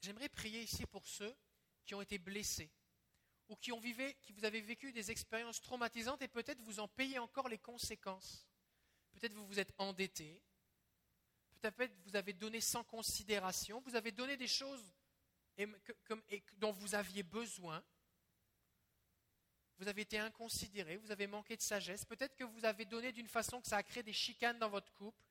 [0.00, 1.34] J'aimerais prier ici pour ceux
[1.84, 2.70] qui ont été blessés
[3.48, 7.18] ou qui, ont qui vous avez vécu des expériences traumatisantes et peut-être vous en payez
[7.18, 8.46] encore les conséquences.
[9.12, 10.40] Peut-être vous vous êtes endetté,
[11.60, 14.84] peut-être vous avez donné sans considération, vous avez donné des choses
[16.58, 17.82] dont vous aviez besoin,
[19.78, 23.28] vous avez été inconsidéré, vous avez manqué de sagesse, peut-être que vous avez donné d'une
[23.28, 25.22] façon que ça a créé des chicanes dans votre couple,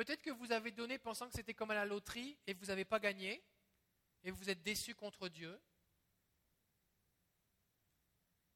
[0.00, 2.86] Peut-être que vous avez donné pensant que c'était comme à la loterie et vous n'avez
[2.86, 3.44] pas gagné
[4.24, 5.60] et vous êtes déçu contre Dieu.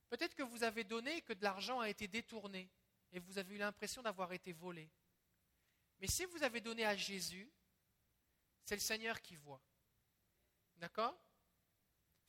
[0.08, 2.70] Peut-être que vous avez donné et que de l'argent a été détourné
[3.12, 4.90] et vous avez eu l'impression d'avoir été volé.
[6.00, 7.52] Mais si vous avez donné à Jésus,
[8.62, 9.60] c'est le Seigneur qui voit.
[10.76, 11.14] D'accord?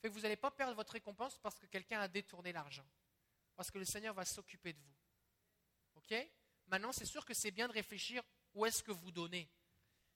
[0.04, 2.86] Vous n'allez pas perdre votre récompense parce que quelqu'un a détourné l'argent.
[3.54, 4.96] Parce que le Seigneur va s'occuper de vous.
[5.94, 6.14] OK?
[6.66, 8.22] Maintenant, c'est sûr que c'est bien de réfléchir
[8.56, 9.48] où est-ce que vous donnez.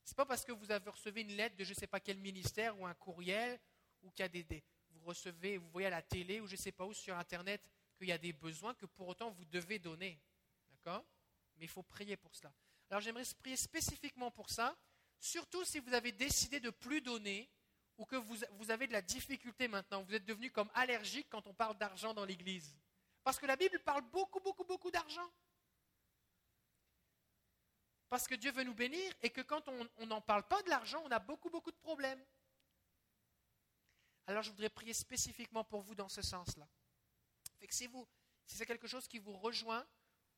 [0.03, 2.01] Ce n'est pas parce que vous avez reçu une lettre de je ne sais pas
[2.01, 3.61] quel ministère ou un courriel
[4.03, 6.57] ou qu'il y a des, vous recevez, vous voyez à la télé ou je ne
[6.57, 7.63] sais pas où sur Internet
[7.97, 10.19] qu'il y a des besoins que pour autant vous devez donner.
[10.73, 11.05] D'accord?
[11.59, 12.53] Mais il faut prier pour cela.
[12.89, 14.75] Alors j'aimerais prier spécifiquement pour ça,
[15.21, 17.49] surtout si vous avez décidé de plus donner
[17.99, 21.47] ou que vous, vous avez de la difficulté maintenant, vous êtes devenu comme allergique quand
[21.47, 22.75] on parle d'argent dans l'Église.
[23.23, 25.31] Parce que la Bible parle beaucoup, beaucoup, beaucoup d'argent.
[28.11, 31.01] Parce que Dieu veut nous bénir et que quand on n'en parle pas de l'argent,
[31.07, 32.23] on a beaucoup, beaucoup de problèmes.
[34.27, 36.69] Alors je voudrais prier spécifiquement pour vous dans ce sens-là.
[37.71, 38.07] si, vous,
[38.47, 39.87] si c'est quelque chose qui vous rejoint,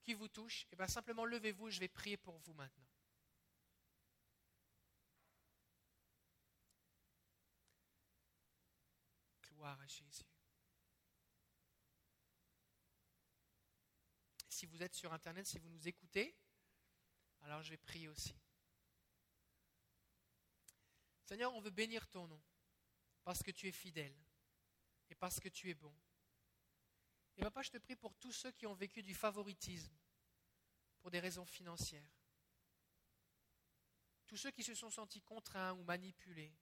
[0.03, 2.87] qui vous touche, eh bien simplement levez-vous, je vais prier pour vous maintenant.
[9.49, 10.25] Gloire à Jésus.
[14.51, 16.37] Si vous êtes sur Internet, si vous nous écoutez,
[17.42, 18.35] alors je vais prier aussi.
[21.24, 22.42] Seigneur, on veut bénir ton nom
[23.24, 24.16] parce que tu es fidèle
[25.09, 25.94] et parce que tu es bon.
[27.37, 29.96] Et papa, je te prie pour tous ceux qui ont vécu du favoritisme
[31.00, 32.12] pour des raisons financières.
[34.26, 36.55] Tous ceux qui se sont sentis contraints ou manipulés.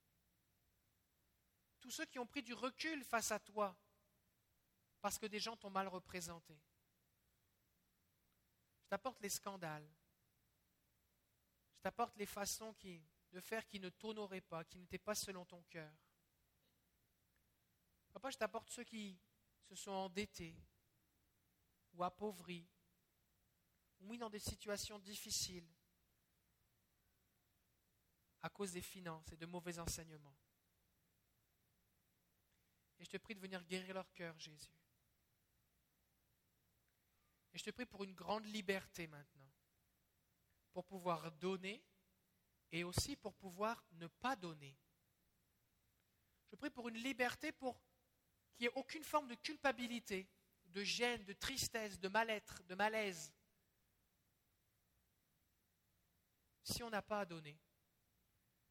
[1.80, 3.76] Tous ceux qui ont pris du recul face à toi
[5.00, 6.60] parce que des gens t'ont mal représenté.
[8.82, 9.88] Je t'apporte les scandales.
[11.80, 12.74] Je t'apporte les façons
[13.32, 15.90] de faire qui ne t'honoraient pas, qui n'étaient pas selon ton cœur.
[18.12, 19.18] Papa, je t'apporte ceux qui
[19.66, 20.54] se sont endettés
[21.94, 22.68] ou appauvris
[23.98, 25.66] ou mis dans des situations difficiles
[28.42, 30.36] à cause des finances et de mauvais enseignements.
[32.98, 34.76] Et je te prie de venir guérir leur cœur, Jésus.
[37.54, 39.50] Et je te prie pour une grande liberté maintenant,
[40.72, 41.82] pour pouvoir donner
[42.72, 44.76] et aussi pour pouvoir ne pas donner.
[46.50, 47.80] Je prie pour une liberté pour
[48.54, 50.28] qu'il n'y ait aucune forme de culpabilité,
[50.66, 53.32] de gêne, de tristesse, de mal-être, de malaise.
[56.62, 57.58] Si on n'a pas à donner.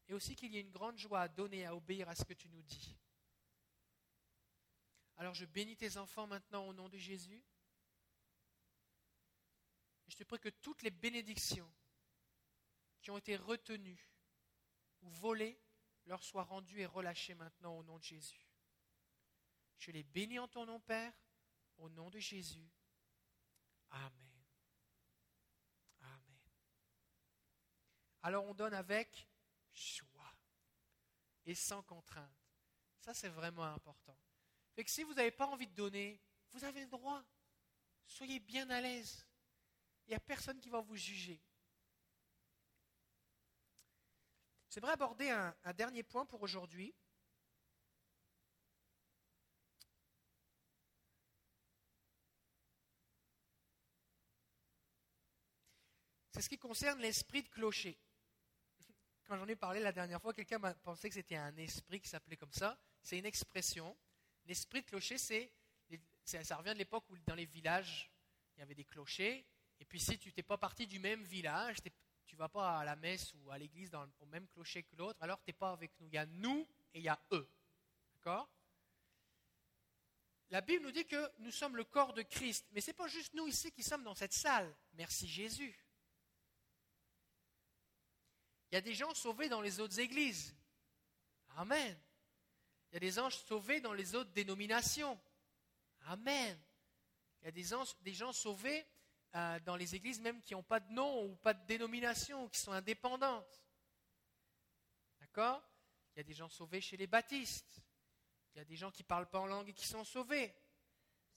[0.08, 2.34] Et aussi qu'il y ait une grande joie à donner, à obéir à ce que
[2.34, 2.96] tu nous dis.
[5.16, 7.44] Alors je bénis tes enfants maintenant au nom de Jésus.
[10.08, 11.70] Je te prie que toutes les bénédictions
[13.00, 14.10] qui ont été retenues
[15.02, 15.60] ou volées
[16.06, 18.46] leur soient rendues et relâchées maintenant au nom de Jésus.
[19.78, 21.12] Je les bénis en ton nom, Père,
[21.78, 22.70] au nom de Jésus.
[23.90, 24.44] Amen.
[26.00, 26.40] Amen.
[28.22, 29.28] Alors on donne avec
[29.72, 30.34] joie
[31.46, 32.30] et sans contrainte.
[33.00, 34.16] Ça, c'est vraiment important.
[34.74, 37.24] Fait que si vous n'avez pas envie de donner, vous avez le droit.
[38.06, 39.26] Soyez bien à l'aise.
[40.06, 41.40] Il n'y a personne qui va vous juger.
[44.70, 46.94] J'aimerais aborder un dernier point pour aujourd'hui.
[56.40, 57.98] c'est ce qui concerne l'esprit de clocher.
[59.26, 62.08] Quand j'en ai parlé la dernière fois, quelqu'un m'a pensé que c'était un esprit qui
[62.08, 62.80] s'appelait comme ça.
[63.02, 63.94] C'est une expression.
[64.46, 65.52] L'esprit de clocher, c'est,
[66.24, 68.10] ça revient de l'époque où dans les villages,
[68.56, 69.44] il y avait des clochers.
[69.80, 71.90] Et puis si tu n'étais pas parti du même village, tu
[72.40, 75.50] vas pas à la messe ou à l'église au même clocher que l'autre, alors tu
[75.50, 76.06] n'es pas avec nous.
[76.06, 77.48] Il y a nous et il y a eux.
[78.14, 78.48] D'accord?
[80.48, 82.66] La Bible nous dit que nous sommes le corps de Christ.
[82.72, 84.74] Mais ce n'est pas juste nous ici qui sommes dans cette salle.
[84.94, 85.78] Merci Jésus.
[88.70, 90.56] Il y a des gens sauvés dans les autres églises.
[91.56, 92.00] Amen.
[92.90, 95.20] Il y a des anges sauvés dans les autres dénominations.
[96.06, 96.58] Amen.
[97.42, 97.66] Il y a des,
[98.00, 98.86] des gens sauvés
[99.34, 102.58] euh, dans les églises même qui n'ont pas de nom ou pas de dénomination, qui
[102.58, 103.62] sont indépendantes.
[105.20, 105.62] D'accord?
[106.14, 107.82] Il y a des gens sauvés chez les baptistes.
[108.54, 110.54] Il y a des gens qui ne parlent pas en langue et qui sont sauvés.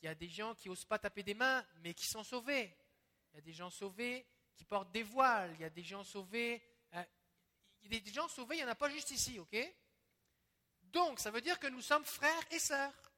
[0.02, 2.76] Il y a des gens qui n'osent pas taper des mains, mais qui sont sauvés.
[3.32, 4.26] Il y a des gens sauvés
[4.56, 5.54] qui portent des voiles.
[5.54, 6.62] Il y a des gens sauvés
[7.84, 9.56] il y a des gens sauvés, il n'y en a pas juste ici, ok?
[10.84, 13.12] Donc, ça veut dire que nous sommes frères et sœurs,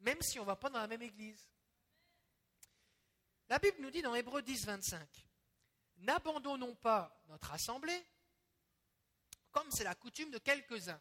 [0.00, 1.48] même si on ne va pas dans la même église.
[3.48, 5.08] La Bible nous dit dans Hébreu 10, 25,
[5.98, 8.04] N'abandonnons pas notre assemblée,
[9.52, 11.00] comme c'est la coutume de quelques-uns,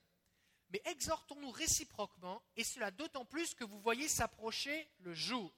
[0.69, 5.53] mais exhortons-nous réciproquement, et cela d'autant plus que vous voyez s'approcher le jour.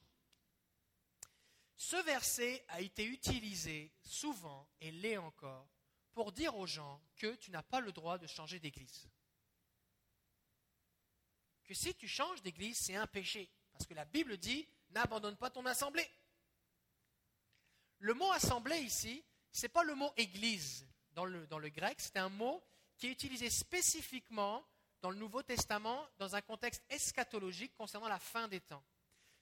[1.78, 5.68] Ce verset a été utilisé souvent, et l'est encore,
[6.14, 9.10] pour dire aux gens que tu n'as pas le droit de changer d'église.
[11.64, 13.50] que si tu changes d'église, c'est un péché.
[13.72, 16.08] Parce que la Bible dit, n'abandonne pas ton assemblée.
[18.06, 22.30] Le mot assemblée ici, ce n'est pas le mot église dans le, grec, c'est un
[22.30, 22.64] mot
[23.00, 24.64] qui est utilisé spécifiquement
[25.02, 28.84] dans le Nouveau Testament dans un contexte eschatologique concernant la fin des temps.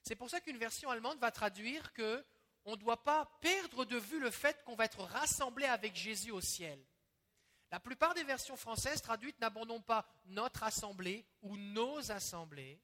[0.02, 2.26] C'est pour ça qu'une version allemande va traduire que
[2.64, 6.32] on ne doit pas perdre de vue le fait qu'on va être rassemblé avec Jésus
[6.32, 6.82] au ciel.
[7.70, 12.82] La plupart des versions françaises traduites n'abandonnent pas notre assemblée ou nos assemblées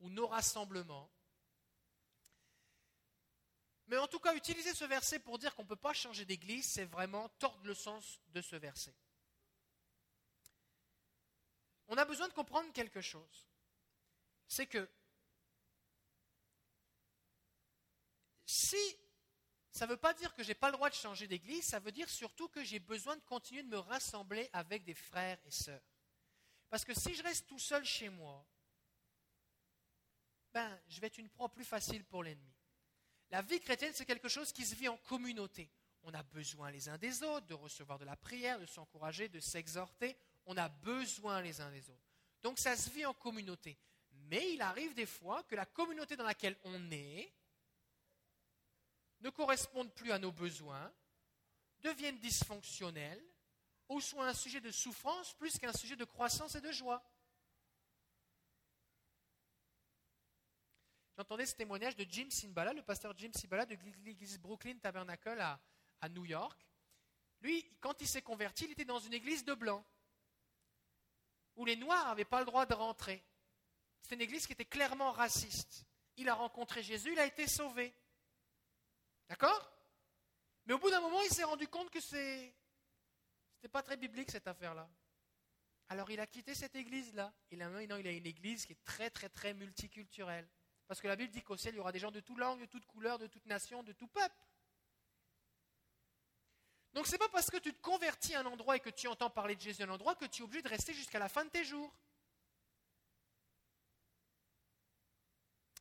[0.00, 1.10] ou nos rassemblements.
[3.88, 6.66] Mais en tout cas, utiliser ce verset pour dire qu'on ne peut pas changer d'église,
[6.70, 8.94] c'est vraiment tordre le sens de ce verset.
[11.88, 13.48] On a besoin de comprendre quelque chose.
[14.46, 14.88] C'est que
[18.44, 18.96] si
[19.70, 21.78] ça ne veut pas dire que je n'ai pas le droit de changer d'église, ça
[21.78, 25.50] veut dire surtout que j'ai besoin de continuer de me rassembler avec des frères et
[25.50, 25.80] sœurs.
[26.68, 28.46] Parce que si je reste tout seul chez moi,
[30.52, 32.57] ben, je vais être une proie plus facile pour l'ennemi.
[33.30, 35.70] La vie chrétienne, c'est quelque chose qui se vit en communauté.
[36.02, 39.40] On a besoin les uns des autres de recevoir de la prière, de s'encourager, de
[39.40, 40.16] s'exhorter.
[40.46, 42.08] On a besoin les uns des autres.
[42.42, 43.78] Donc ça se vit en communauté.
[44.30, 47.32] Mais il arrive des fois que la communauté dans laquelle on est
[49.20, 50.92] ne corresponde plus à nos besoins,
[51.80, 53.22] deviennent dysfonctionnelles,
[53.88, 57.02] ou soient un sujet de souffrance plus qu'un sujet de croissance et de joie.
[61.18, 65.40] J'entendais ce témoignage de Jim Simbala, le pasteur Jim Simbala de l'église Brooklyn Tabernacle
[66.00, 66.64] à, New York.
[67.40, 69.84] Lui, quand il s'est converti, il était dans une église de blancs,
[71.56, 73.20] où les Noirs n'avaient pas le droit de rentrer.
[74.00, 75.84] C'était une église qui était clairement raciste.
[76.18, 77.92] Il a rencontré Jésus, il a été sauvé.
[79.28, 79.72] D'accord?
[80.66, 82.54] Mais au bout d'un moment, il s'est rendu compte que c'est
[83.56, 84.88] n'était pas très biblique cette affaire-là.
[85.88, 87.34] Alors il a quitté cette église-là.
[87.50, 90.48] Et maintenant, il a une église qui est très, très, très multiculturelle.
[90.88, 92.60] Parce que la Bible dit qu'au ciel, il y aura des gens de toute langue,
[92.60, 94.34] de toute couleur, de toute nation, de tout peuple.
[96.94, 99.06] Donc ce n'est pas parce que tu te convertis à un endroit et que tu
[99.06, 101.28] entends parler de Jésus à un endroit que tu es obligé de rester jusqu'à la
[101.28, 101.92] fin de tes jours.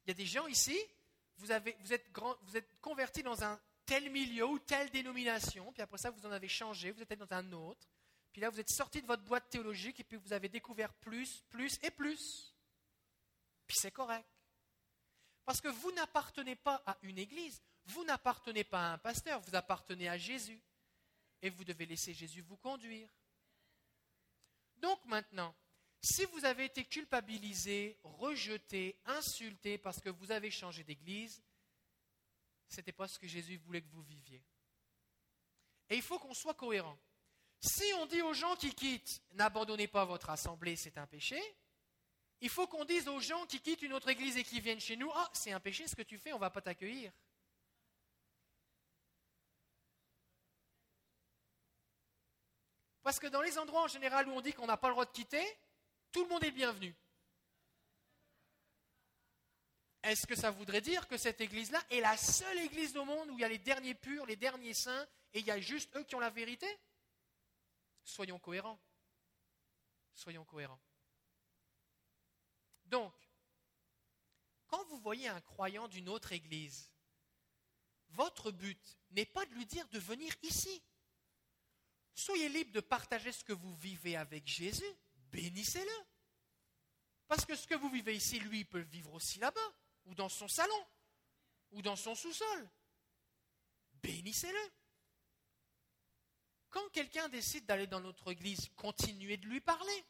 [0.05, 0.77] Il y a des gens ici,
[1.37, 2.05] vous, avez, vous, êtes
[2.41, 6.31] vous êtes convertis dans un tel milieu ou telle dénomination, puis après ça, vous en
[6.31, 7.87] avez changé, vous êtes dans un autre,
[8.33, 11.41] puis là, vous êtes sorti de votre boîte théologique, et puis vous avez découvert plus,
[11.49, 12.53] plus et plus.
[13.65, 14.27] Puis c'est correct.
[15.47, 19.55] Parce que vous n'appartenez pas à une église, vous n'appartenez pas à un pasteur, vous
[19.55, 20.61] appartenez à Jésus.
[21.41, 23.07] Et vous devez laisser Jésus vous conduire.
[24.75, 25.55] Donc maintenant,
[26.01, 31.41] si vous avez été culpabilisé, rejeté, insulté parce que vous avez changé d'église,
[32.67, 34.43] ce n'était pas ce que Jésus voulait que vous viviez.
[35.89, 36.99] Et il faut qu'on soit cohérent.
[37.61, 41.41] Si on dit aux gens qui quittent, n'abandonnez pas votre assemblée, c'est un péché,
[42.41, 44.95] il faut qu'on dise aux gens qui quittent une autre église et qui viennent chez
[44.95, 47.11] nous, ah, c'est un péché ce que tu fais, on ne va pas t'accueillir.
[53.01, 55.05] Parce que dans les endroits en général où on dit qu'on n'a pas le droit
[55.05, 55.43] de quitter,
[56.11, 56.93] tout le monde est bienvenu.
[60.03, 63.33] Est-ce que ça voudrait dire que cette église-là est la seule église au monde où
[63.33, 66.03] il y a les derniers purs, les derniers saints, et il y a juste eux
[66.03, 66.67] qui ont la vérité?
[68.03, 68.79] Soyons cohérents.
[70.13, 70.79] Soyons cohérents.
[72.87, 73.13] Donc,
[74.67, 76.91] quand vous voyez un croyant d'une autre église,
[78.09, 80.83] votre but n'est pas de lui dire de venir ici.
[82.13, 84.97] Soyez libre de partager ce que vous vivez avec Jésus
[85.31, 86.05] bénissez-le.
[87.27, 89.73] Parce que ce que vous vivez ici, lui, il peut le vivre aussi là-bas,
[90.05, 90.85] ou dans son salon,
[91.71, 92.69] ou dans son sous-sol.
[94.01, 94.71] Bénissez-le.
[96.69, 100.05] Quand quelqu'un décide d'aller dans notre église, continuez de lui parler.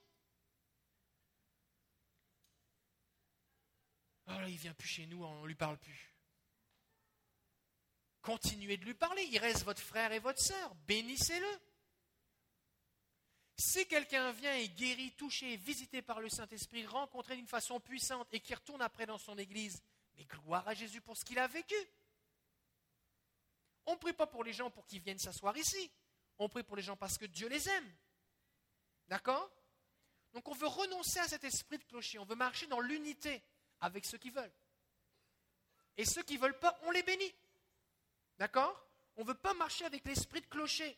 [4.28, 6.14] Oh là, il vient plus chez nous, on ne lui parle plus.
[8.22, 9.24] Continuez de lui parler.
[9.32, 10.76] Il reste votre frère et votre sœur.
[10.88, 11.48] Bénissez-le.
[13.58, 18.40] Si quelqu'un vient et guérit, touché, visité par le Saint-Esprit, rencontré d'une façon puissante et
[18.40, 19.82] qui retourne après dans son église,
[20.16, 21.76] mais gloire à Jésus pour ce qu'il a vécu.
[23.86, 25.90] On ne prie pas pour les gens pour qu'ils viennent s'asseoir ici.
[26.38, 27.96] On prie pour les gens parce que Dieu les aime.
[29.08, 29.50] D'accord?
[30.34, 32.20] Donc on veut renoncer à cet esprit de clocher.
[32.20, 33.42] On veut marcher dans l'unité
[33.82, 34.54] avec ceux qui veulent.
[35.98, 37.34] Et ceux qui ne veulent pas, on les bénit.
[38.38, 38.88] D'accord?
[39.16, 40.98] On ne veut pas marcher avec l'esprit de clocher.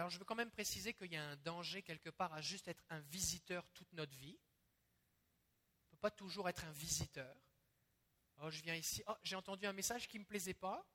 [0.00, 2.68] Alors je veux quand même préciser qu'il y a un danger quelque part à juste
[2.68, 4.38] être un visiteur toute notre vie.
[4.38, 7.36] On ne peut pas toujours être un visiteur.
[8.42, 10.86] Oh, je viens ici, oh, j'ai entendu un message qui ne me plaisait pas,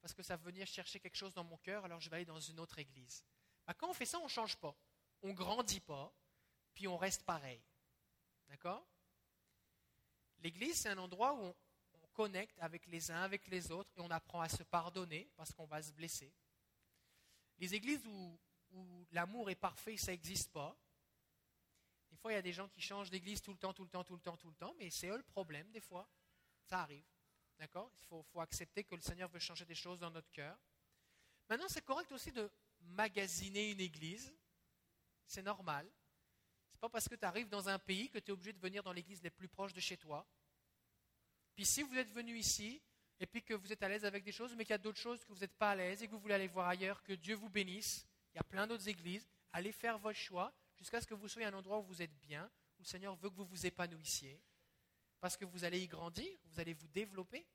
[0.00, 2.24] parce que ça va venir chercher quelque chose dans mon cœur, alors je vais aller
[2.24, 3.24] dans une autre église.
[3.66, 4.74] Bah, quand on fait ça, on ne change pas.
[5.22, 6.12] On ne grandit pas,
[6.74, 7.60] puis on reste pareil.
[8.48, 8.86] D'accord?
[10.40, 11.54] L'église, c'est un endroit où on,
[12.14, 15.66] connecte avec les uns, avec les autres, et on apprend à se pardonner parce qu'on
[15.66, 16.32] va se blesser.
[17.58, 18.36] Les églises où,
[18.72, 20.76] où l'amour est parfait, ça n'existe pas.
[22.10, 23.90] Des fois, il y a des gens qui changent d'église tout le temps, tout le
[23.90, 26.08] temps, tout le temps, tout le temps, mais c'est eux le problème, des fois.
[26.64, 27.04] Ça arrive.
[27.58, 27.90] D'accord?
[27.94, 30.56] Il faut, accepter que le Seigneur veut changer des choses dans notre cœur.
[31.48, 32.50] Maintenant, c'est correct aussi de
[32.80, 34.32] magasiner une église.
[35.26, 35.90] C'est normal.
[36.68, 38.60] Ce n'est pas parce que tu arrives dans un pays que tu es obligé de
[38.60, 40.26] venir dans l'église les plus proches de chez toi.
[41.54, 42.80] Puis si vous êtes venu ici
[43.18, 45.00] et puis que vous êtes à l'aise avec des choses, mais qu'il y a d'autres
[45.00, 47.14] choses que vous n'êtes pas à l'aise et que vous voulez aller voir ailleurs, que
[47.14, 48.06] Dieu vous bénisse.
[48.32, 49.26] Il y a plein d'autres églises.
[49.52, 52.16] Allez faire votre choix jusqu'à ce que vous soyez à un endroit où vous êtes
[52.20, 52.48] bien,
[52.78, 54.40] où le Seigneur veut que vous vous épanouissiez.
[55.20, 57.46] Parce que vous allez y grandir, vous allez vous développer.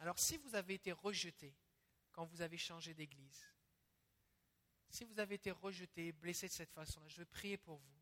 [0.00, 1.56] Alors si vous avez été rejeté
[2.12, 3.44] quand vous avez changé d'église,
[4.90, 8.00] si vous avez été rejeté, blessé de cette façon-là, je veux prier pour vous.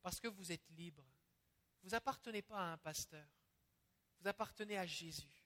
[0.00, 1.06] Parce que vous êtes libre.
[1.82, 3.28] Vous n'appartenez pas à un pasteur.
[4.18, 5.44] Vous appartenez à Jésus.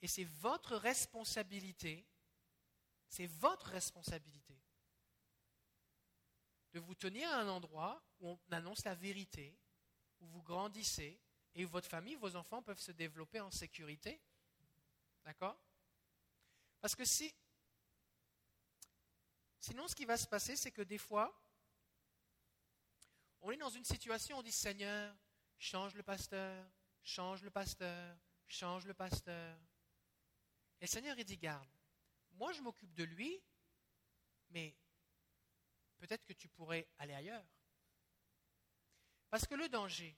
[0.00, 2.06] Et c'est votre responsabilité,
[3.08, 4.57] c'est votre responsabilité
[6.72, 9.56] de vous tenir à un endroit où on annonce la vérité,
[10.20, 11.20] où vous grandissez
[11.54, 14.20] et où votre famille, vos enfants peuvent se développer en sécurité.
[15.24, 15.58] D'accord?
[16.80, 17.34] Parce que si.
[19.60, 21.36] Sinon, ce qui va se passer, c'est que des fois,
[23.40, 25.14] on est dans une situation où on dit Seigneur,
[25.58, 26.64] change le pasteur,
[27.02, 28.16] change le pasteur,
[28.46, 29.58] change le pasteur.
[30.80, 31.68] Et le Seigneur, il dit Garde,
[32.32, 33.42] moi je m'occupe de lui,
[34.50, 34.76] mais
[35.98, 37.44] peut-être que tu pourrais aller ailleurs.
[39.30, 40.16] Parce que le danger,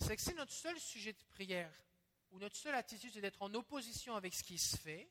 [0.00, 1.72] c'est que si notre seul sujet de prière
[2.30, 5.08] ou notre seule attitude c'est d'être en opposition avec ce qui se fait,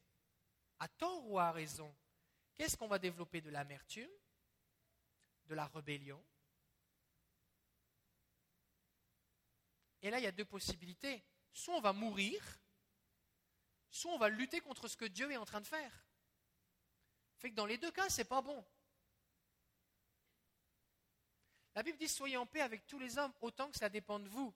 [0.80, 1.96] à tort ou à raison,
[2.56, 4.10] qu'est-ce qu'on va développer De l'amertume,
[5.46, 6.24] de la rébellion?
[10.02, 11.24] Et là, il y a deux possibilités.
[11.54, 12.44] Soit on va mourir,
[13.90, 16.06] soit on va lutter contre ce que Dieu est en train de faire.
[17.38, 18.66] Fait que dans les deux cas, c'est pas bon.
[21.76, 24.28] La Bible dit soyez en paix avec tous les hommes autant que ça dépend de
[24.28, 24.54] vous.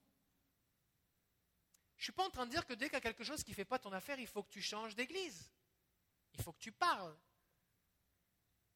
[1.95, 3.43] Je ne suis pas en train de dire que dès qu'il y a quelque chose
[3.43, 5.51] qui ne fait pas ton affaire, il faut que tu changes d'église.
[6.33, 7.17] Il faut que tu parles.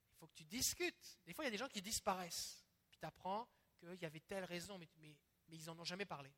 [0.10, 1.20] Il faut que tu discutes.
[1.26, 2.66] Des fois, il y a des gens qui disparaissent.
[2.90, 3.48] Puis tu apprends
[3.80, 4.90] qu'il y avait telle raison, mais
[5.50, 6.32] ils n'en ont jamais parlé.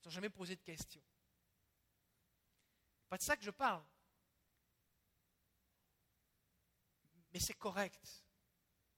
[0.00, 1.02] Ils n'ont jamais posé de questions.
[3.08, 3.84] Pas de ça que je parle.
[7.32, 8.24] Mais c'est correct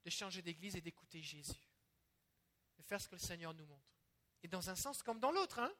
[0.04, 1.70] de changer d'église et d'écouter Jésus.
[2.80, 3.92] De faire ce que le Seigneur nous montre.
[4.42, 5.70] Et dans un sens comme dans l'autre, hein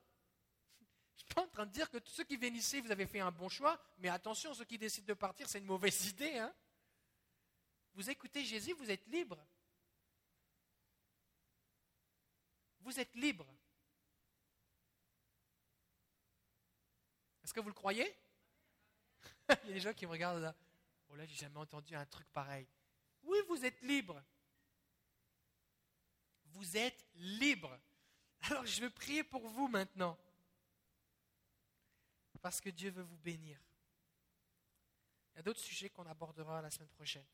[1.17, 3.07] je ne suis pas en train de dire que ceux qui viennent ici, vous avez
[3.07, 6.39] fait un bon choix, mais attention, ceux qui décident de partir, c'est une mauvaise idée.
[6.39, 6.55] Hein
[7.95, 9.39] vous écoutez Jésus, vous êtes libre.
[12.81, 13.47] Vous êtes libre.
[17.43, 18.15] Est-ce que vous le croyez?
[19.65, 20.55] Il y a des gens qui me regardent là.
[21.09, 22.69] Oh là, j'ai jamais entendu un truc pareil.
[23.23, 24.23] Oui, vous êtes libre.
[26.53, 27.79] Vous êtes libre.
[28.43, 30.19] Alors je veux prier pour vous maintenant
[32.41, 33.59] parce que Dieu veut vous bénir.
[35.33, 37.27] Il y a d'autres sujets qu'on abordera la semaine prochaine.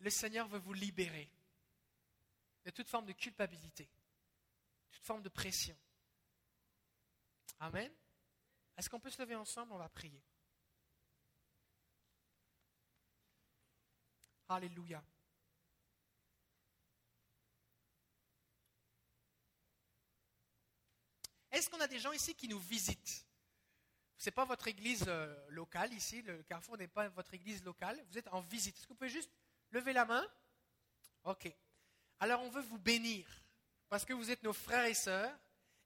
[0.00, 1.30] Le Seigneur veut vous libérer
[2.64, 3.88] de toute forme de culpabilité,
[4.92, 5.76] toute forme de pression.
[7.60, 7.92] Amen.
[8.76, 9.72] Est-ce qu'on peut se lever ensemble?
[9.72, 10.22] On va prier.
[14.48, 15.02] Alléluia.
[21.50, 23.26] Est-ce qu'on a des gens ici qui nous visitent?
[24.16, 28.02] Ce n'est pas votre église euh, locale ici, le Carrefour n'est pas votre église locale,
[28.10, 28.76] vous êtes en visite.
[28.76, 29.30] Est-ce que vous pouvez juste
[29.70, 30.26] lever la main?
[31.24, 31.52] Ok.
[32.18, 33.26] Alors on veut vous bénir,
[33.88, 35.38] parce que vous êtes nos frères et sœurs,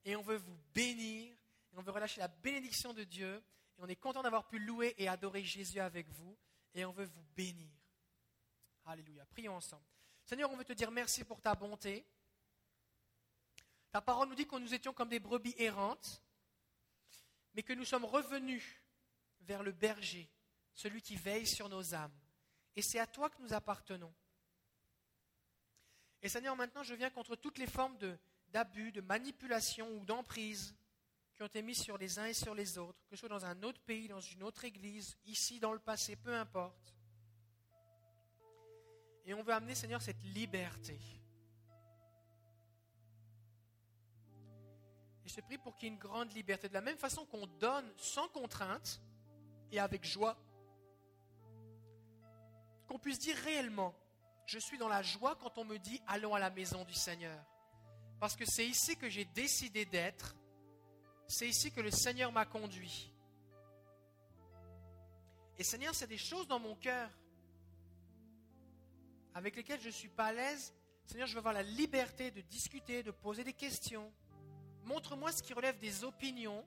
[0.05, 1.37] et on veut vous bénir,
[1.73, 3.43] et on veut relâcher la bénédiction de Dieu,
[3.79, 6.37] et on est content d'avoir pu louer et adorer Jésus avec vous,
[6.75, 7.71] et on veut vous bénir.
[8.85, 9.25] Alléluia.
[9.27, 9.85] Prions ensemble.
[10.25, 12.05] Seigneur, on veut te dire merci pour ta bonté.
[13.91, 16.23] Ta parole nous dit que nous étions comme des brebis errantes,
[17.55, 18.65] mais que nous sommes revenus
[19.41, 20.31] vers le berger,
[20.75, 22.19] celui qui veille sur nos âmes.
[22.75, 24.13] Et c'est à toi que nous appartenons.
[26.23, 27.99] Et Seigneur, maintenant je viens contre toutes les formes
[28.49, 30.75] d'abus, de, manipulation ou d'emprise
[31.35, 33.45] qui ont été mises sur les uns et sur les autres, que ce soit dans
[33.45, 36.95] un autre pays, dans une autre église, ici, dans le passé, peu importe.
[39.25, 40.99] Et on veut amener, Seigneur, cette liberté.
[45.25, 46.69] Et je te prie pour qu'il y ait une grande liberté.
[46.69, 49.01] De la même façon qu'on donne sans contrainte
[49.71, 50.37] et avec joie,
[52.89, 53.95] qu'on puisse dire réellement,
[54.45, 57.45] je suis dans la joie quand on me dit allons à la maison du Seigneur.
[58.19, 60.37] Parce que c'est ici que j'ai décidé d'être.
[61.27, 63.13] C'est ici que le Seigneur m'a conduit.
[65.59, 67.09] Et Seigneur, c'est des choses dans mon cœur
[69.35, 70.75] avec lesquelles je ne suis pas à l'aise.
[71.07, 74.13] Seigneur, je veux avoir la liberté de discuter, de poser des questions.
[74.85, 76.65] Montre-moi ce qui relève des opinions,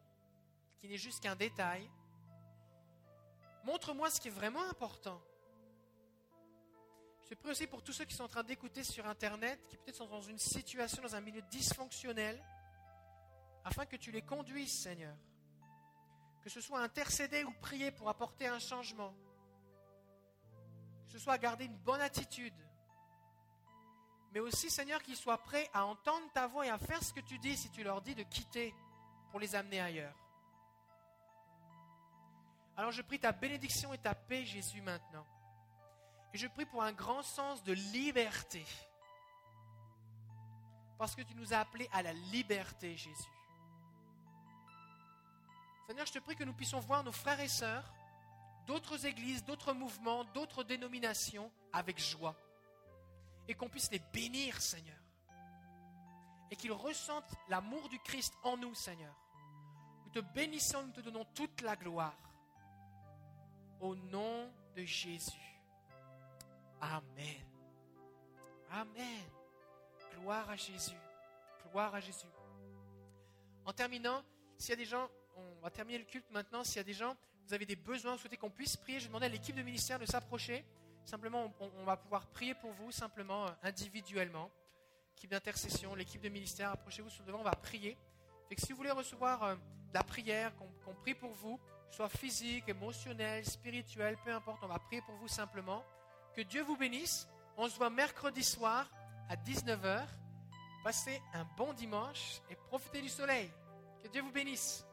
[0.78, 1.90] qui n'est juste qu'un détail.
[3.64, 5.22] Montre-moi ce qui est vraiment important.
[7.30, 9.96] Je prie aussi pour tous ceux qui sont en train d'écouter sur Internet, qui peut-être
[9.96, 12.40] sont dans une situation, dans un milieu dysfonctionnel,
[13.64, 15.16] afin que tu les conduises, Seigneur.
[16.44, 19.16] Que ce soit intercéder ou prier pour apporter un changement.
[21.16, 22.54] Ce soit à garder une bonne attitude.
[24.34, 27.22] Mais aussi, Seigneur, qu'ils soient prêts à entendre ta voix et à faire ce que
[27.22, 28.76] tu dis si tu leur dis de quitter
[29.32, 30.14] pour les amener ailleurs.
[32.76, 35.26] Alors je prie ta bénédiction et ta paix, Jésus, maintenant.
[36.34, 38.66] Et je prie pour un grand sens de liberté.
[40.98, 43.32] Parce que tu nous as appelés à la liberté, Jésus.
[45.88, 47.95] Seigneur, je te prie que nous puissions voir nos frères et sœurs
[48.66, 52.36] d'autres églises, d'autres mouvements, d'autres dénominations avec joie.
[53.48, 54.98] Et qu'on puisse les bénir, Seigneur.
[56.52, 59.14] Et qu'ils ressentent l'amour du Christ en nous, Seigneur.
[60.06, 62.18] Nous te bénissons, nous te donnons toute la gloire.
[63.80, 65.62] Au nom de Jésus.
[66.82, 67.46] Amen.
[68.72, 69.24] Amen.
[70.14, 70.96] Gloire à Jésus.
[71.72, 72.28] Gloire à Jésus.
[73.66, 74.24] En terminant,
[74.58, 76.94] s'il y a des gens, on va terminer le culte maintenant, s'il y a des
[76.94, 77.16] gens,
[77.48, 80.00] vous avez des besoins, vous souhaitez qu'on puisse prier, je demandais à l'équipe de ministère
[80.00, 80.66] de s'approcher.
[81.06, 84.50] Simplement, on, va pouvoir prier pour vous, simplement, euh, individuellement.
[85.16, 87.98] L'équipe d'intercession, l'équipe de ministère, approchez-vous sur devant, on va prier.
[88.50, 89.56] Que si vous voulez recevoir euh,
[89.94, 90.52] la prière,
[90.84, 91.60] qu'on prie pour vous,
[91.92, 95.84] soit physique, émotionnel, spirituel, peu importe, on va prier pour vous simplement.
[96.36, 97.28] Que Dieu vous bénisse.
[97.58, 98.90] On se voit mercredi soir
[99.30, 100.04] à 19h.
[100.84, 103.50] Passez un bon dimanche et profitez du soleil.
[104.04, 104.86] Que Dieu vous bénisse.